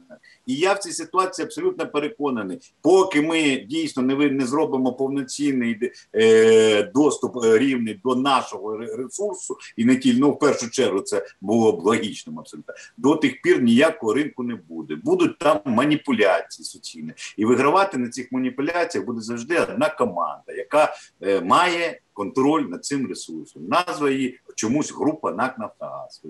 І 0.46 0.54
я 0.54 0.72
в 0.72 0.78
цій 0.78 0.92
ситуації 0.92 1.46
абсолютно 1.46 1.86
переконаний, 1.86 2.58
поки 2.82 3.22
ми 3.22 3.56
дійсно 3.56 4.02
не 4.02 4.30
не 4.30 4.46
зробимо 4.46 4.92
повноцінний 4.92 5.92
е, 6.14 6.82
доступ 6.82 7.44
е, 7.44 7.58
рівний 7.58 8.00
до 8.04 8.14
нашого 8.14 8.76
ресурсу, 8.76 9.56
і 9.76 9.84
не 9.84 9.96
тільки 9.96 10.20
ну 10.20 10.30
в 10.30 10.38
першу 10.38 10.70
чергу 10.70 11.00
це 11.00 11.26
було 11.40 11.72
б 11.72 11.82
логічним 11.82 12.38
абсолютно. 12.38 12.74
До 12.96 13.16
тих 13.16 13.42
пір 13.42 13.62
ніякого 13.62 14.14
ринку 14.14 14.42
не 14.42 14.54
буде. 14.54 14.94
Будуть 14.94 15.38
там 15.38 15.60
маніпуляції 15.64 16.66
суцільні, 16.66 17.12
і 17.36 17.44
вигравати 17.44 17.98
на 17.98 18.08
цих 18.08 18.32
маніпуляціях 18.32 19.06
буде 19.06 19.20
завжди 19.20 19.60
одна 19.60 19.88
команда, 19.88 20.52
яка 20.56 20.94
е, 21.22 21.40
має 21.40 22.00
контроль 22.20 22.62
над 22.62 22.84
цим 22.84 23.06
ресурсом. 23.06 23.62
Назва 23.68 24.10
її 24.10 24.38
чомусь 24.54 24.94
група 24.94 25.32
НАК 25.32 25.58
«Нафтогаз». 25.58 26.22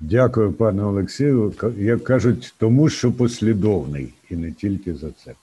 Дякую, 0.00 0.52
пане 0.52 0.84
Олексію. 0.84 1.54
Як 1.78 2.04
кажуть, 2.04 2.54
тому 2.58 2.88
що 2.88 3.12
послідовний, 3.12 4.14
і 4.30 4.36
не 4.36 4.52
тільки 4.52 4.94
за 4.94 5.10
це. 5.10 5.34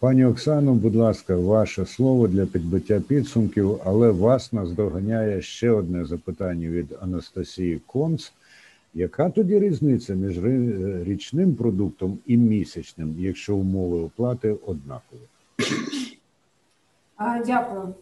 Пані 0.00 0.24
Оксано, 0.24 0.74
будь 0.74 0.94
ласка, 0.94 1.36
ваше 1.36 1.86
слово 1.86 2.28
для 2.28 2.46
підбиття 2.46 3.00
підсумків, 3.08 3.80
але 3.84 4.10
вас 4.10 4.52
наздоганяє 4.52 5.42
ще 5.42 5.70
одне 5.70 6.04
запитання 6.04 6.68
від 6.68 6.86
Анастасії 7.00 7.80
Конц. 7.86 8.32
Яка 8.94 9.30
тоді 9.30 9.58
різниця 9.58 10.14
між 10.14 10.38
річним 11.06 11.54
продуктом 11.54 12.18
і 12.26 12.36
місячним, 12.36 13.14
якщо 13.18 13.56
умови 13.56 13.98
оплати 13.98 14.56
однакові? 14.66 15.26
Дякую. 17.18 17.94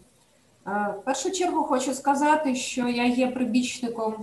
В 0.65 0.95
першу 1.05 1.31
чергу 1.31 1.63
хочу 1.63 1.95
сказати, 1.95 2.55
що 2.55 2.89
я 2.89 3.05
є 3.05 3.27
прибічником 3.27 4.15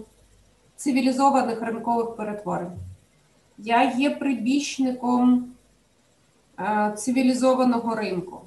цивілізованих 0.75 1.61
ринкових 1.61 2.15
перетворень. 2.15 2.71
Я 3.57 3.91
є 3.91 4.09
прибічником 4.09 5.45
е, 6.59 6.93
цивілізованого 6.97 7.95
ринку. 7.95 8.41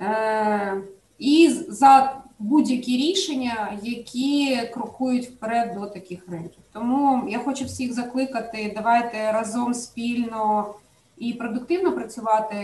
Е, 0.00 0.82
і 1.18 1.50
за 1.68 2.16
будь-які 2.38 2.96
рішення, 2.96 3.78
які 3.82 4.60
крокують 4.74 5.26
вперед 5.26 5.74
до 5.80 5.86
таких 5.86 6.28
ринків. 6.28 6.62
Тому 6.72 7.28
я 7.28 7.38
хочу 7.38 7.64
всіх 7.64 7.92
закликати, 7.92 8.72
давайте 8.76 9.32
разом 9.32 9.74
спільно 9.74 10.74
і 11.18 11.32
продуктивно 11.32 11.92
працювати 11.92 12.56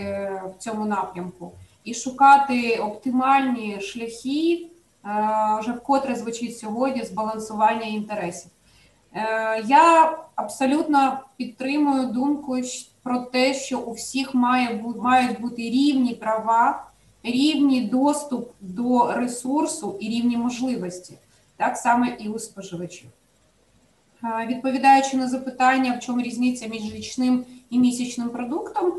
в 0.45 0.63
цьому 0.63 0.85
напрямку 0.85 1.51
і 1.85 1.93
шукати 1.93 2.77
оптимальні 2.77 3.81
шляхи 3.81 4.69
Е, 5.05 5.59
вже 5.59 5.71
вкотре 5.71 6.15
звучить 6.15 6.57
сьогодні 6.57 7.03
збалансування 7.03 7.85
інтересів. 7.85 8.51
Е, 9.13 9.63
я 9.67 10.17
абсолютно 10.35 11.19
підтримую 11.37 12.07
думку 12.07 12.57
про 13.03 13.19
те, 13.19 13.53
що 13.53 13.79
у 13.79 13.91
всіх 13.91 14.33
має 14.33 14.83
мають 14.97 15.41
бути 15.41 15.61
рівні 15.61 16.13
права, 16.13 16.83
рівний 17.23 17.81
доступ 17.81 18.51
до 18.61 19.13
ресурсу 19.13 19.97
і 19.99 20.09
рівні 20.09 20.37
можливості, 20.37 21.13
так 21.57 21.77
само 21.77 22.05
і 22.05 22.29
у 22.29 22.39
споживачів. 22.39 23.09
Е, 24.23 24.47
відповідаючи 24.47 25.17
на 25.17 25.27
запитання, 25.27 25.97
в 25.97 25.99
чому 25.99 26.21
різниця 26.21 26.67
між 26.67 26.93
річним 26.93 27.45
і 27.69 27.79
місячним 27.79 28.29
продуктом, 28.29 28.93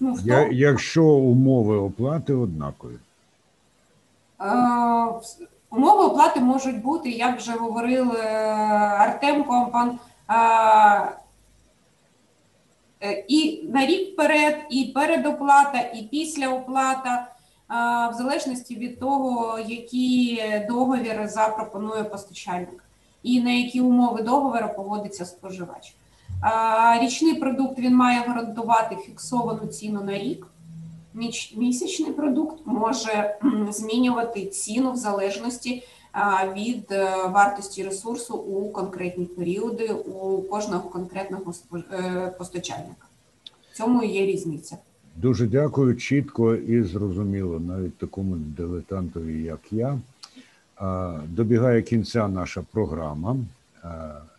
ну, 0.00 0.12
в 0.12 0.26
тому... 0.26 0.52
якщо 0.52 1.04
умови 1.04 1.76
оплати 1.76 2.34
однакові. 2.34 2.96
Е, 4.40 4.46
умови 5.70 6.04
оплати 6.04 6.40
можуть 6.40 6.82
бути, 6.82 7.10
як 7.10 7.38
вже 7.38 7.52
говорив 7.52 8.12
е, 8.12 8.26
Артем 8.98 9.44
Компан, 9.44 9.98
е, 13.00 13.24
і 13.28 13.68
на 13.72 13.86
рік 13.86 14.12
вперед, 14.12 14.56
і 14.70 14.84
передоплата, 14.84 15.78
і 15.80 16.02
післяоплата, 16.02 17.26
в 18.10 18.14
залежності 18.18 18.76
від 18.76 19.00
того, 19.00 19.58
які 19.58 20.42
договір 20.68 21.28
запропонує 21.28 22.04
постачальник. 22.04 22.84
і 23.22 23.40
на 23.40 23.50
які 23.50 23.80
умови 23.80 24.22
договору 24.22 24.68
погодиться 24.76 25.24
споживач. 25.24 25.94
Річний 27.00 27.34
продукт 27.34 27.78
він 27.78 27.94
має 27.94 28.20
гарантувати 28.20 28.96
фіксовану 28.96 29.66
ціну 29.66 30.04
на 30.04 30.18
рік. 30.18 30.46
Місячний 31.56 32.12
продукт 32.12 32.60
може 32.64 33.38
змінювати 33.70 34.46
ціну 34.46 34.92
в 34.92 34.96
залежності 34.96 35.82
від 36.56 36.86
е, 36.90 37.26
вартості 37.28 37.82
ресурсу 37.82 38.34
у 38.34 38.72
конкретні 38.72 39.24
періоди 39.24 39.92
у 39.92 40.42
кожного 40.42 40.88
конкретного 40.88 41.54
е, 41.74 42.34
постачальника. 42.38 43.06
В 43.72 43.76
цьому 43.76 44.04
є 44.04 44.26
різниця. 44.26 44.76
Дуже 45.16 45.46
дякую, 45.46 45.96
чітко 45.96 46.54
і 46.54 46.82
зрозуміло, 46.82 47.60
навіть 47.60 47.98
такому 47.98 48.36
дилетантові, 48.36 49.42
як 49.42 49.60
я. 49.70 49.98
Добігає 51.28 51.82
кінця 51.82 52.28
наша 52.28 52.62
програма 52.72 53.36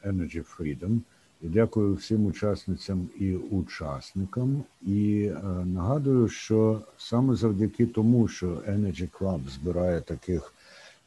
Energy 0.05 0.43
Freedom. 0.57 0.99
Дякую 1.41 1.93
всім 1.93 2.25
учасницям 2.25 3.09
і 3.19 3.35
учасникам. 3.35 4.63
І 4.81 5.31
е, 5.35 5.43
нагадую, 5.65 6.27
що 6.27 6.81
саме 6.97 7.35
завдяки 7.35 7.85
тому, 7.85 8.27
що 8.27 8.47
Energy 8.47 9.09
Club 9.19 9.39
збирає 9.49 10.01
таких 10.01 10.53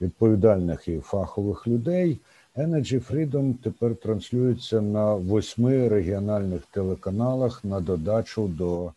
відповідальних 0.01 0.88
і 0.88 0.99
фахових 1.01 1.66
людей, 1.66 2.18
Energy 2.57 3.12
Freedom 3.12 3.55
тепер 3.62 3.97
транслюється 3.97 4.81
на 4.81 5.14
восьми 5.14 5.88
регіональних 5.88 6.62
телеканалах 6.71 7.64
на 7.64 7.81
додачу 7.81 8.49
до 8.49 8.92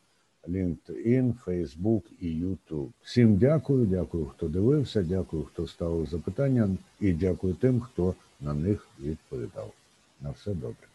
LinkedIn, 0.47 1.33
Facebook 1.45 2.01
і 2.21 2.27
YouTube. 2.27 2.87
Всім 3.03 3.37
дякую, 3.37 3.85
дякую, 3.85 4.25
хто 4.25 4.47
дивився, 4.47 5.03
дякую, 5.03 5.43
хто 5.43 5.67
ставив 5.67 6.05
запитання, 6.05 6.69
і 6.99 7.13
дякую 7.13 7.53
тим, 7.53 7.79
хто 7.79 8.15
на 8.41 8.53
них 8.53 8.87
відповідав. 8.99 9.71
На 10.21 10.31
все 10.31 10.53
добре. 10.53 10.94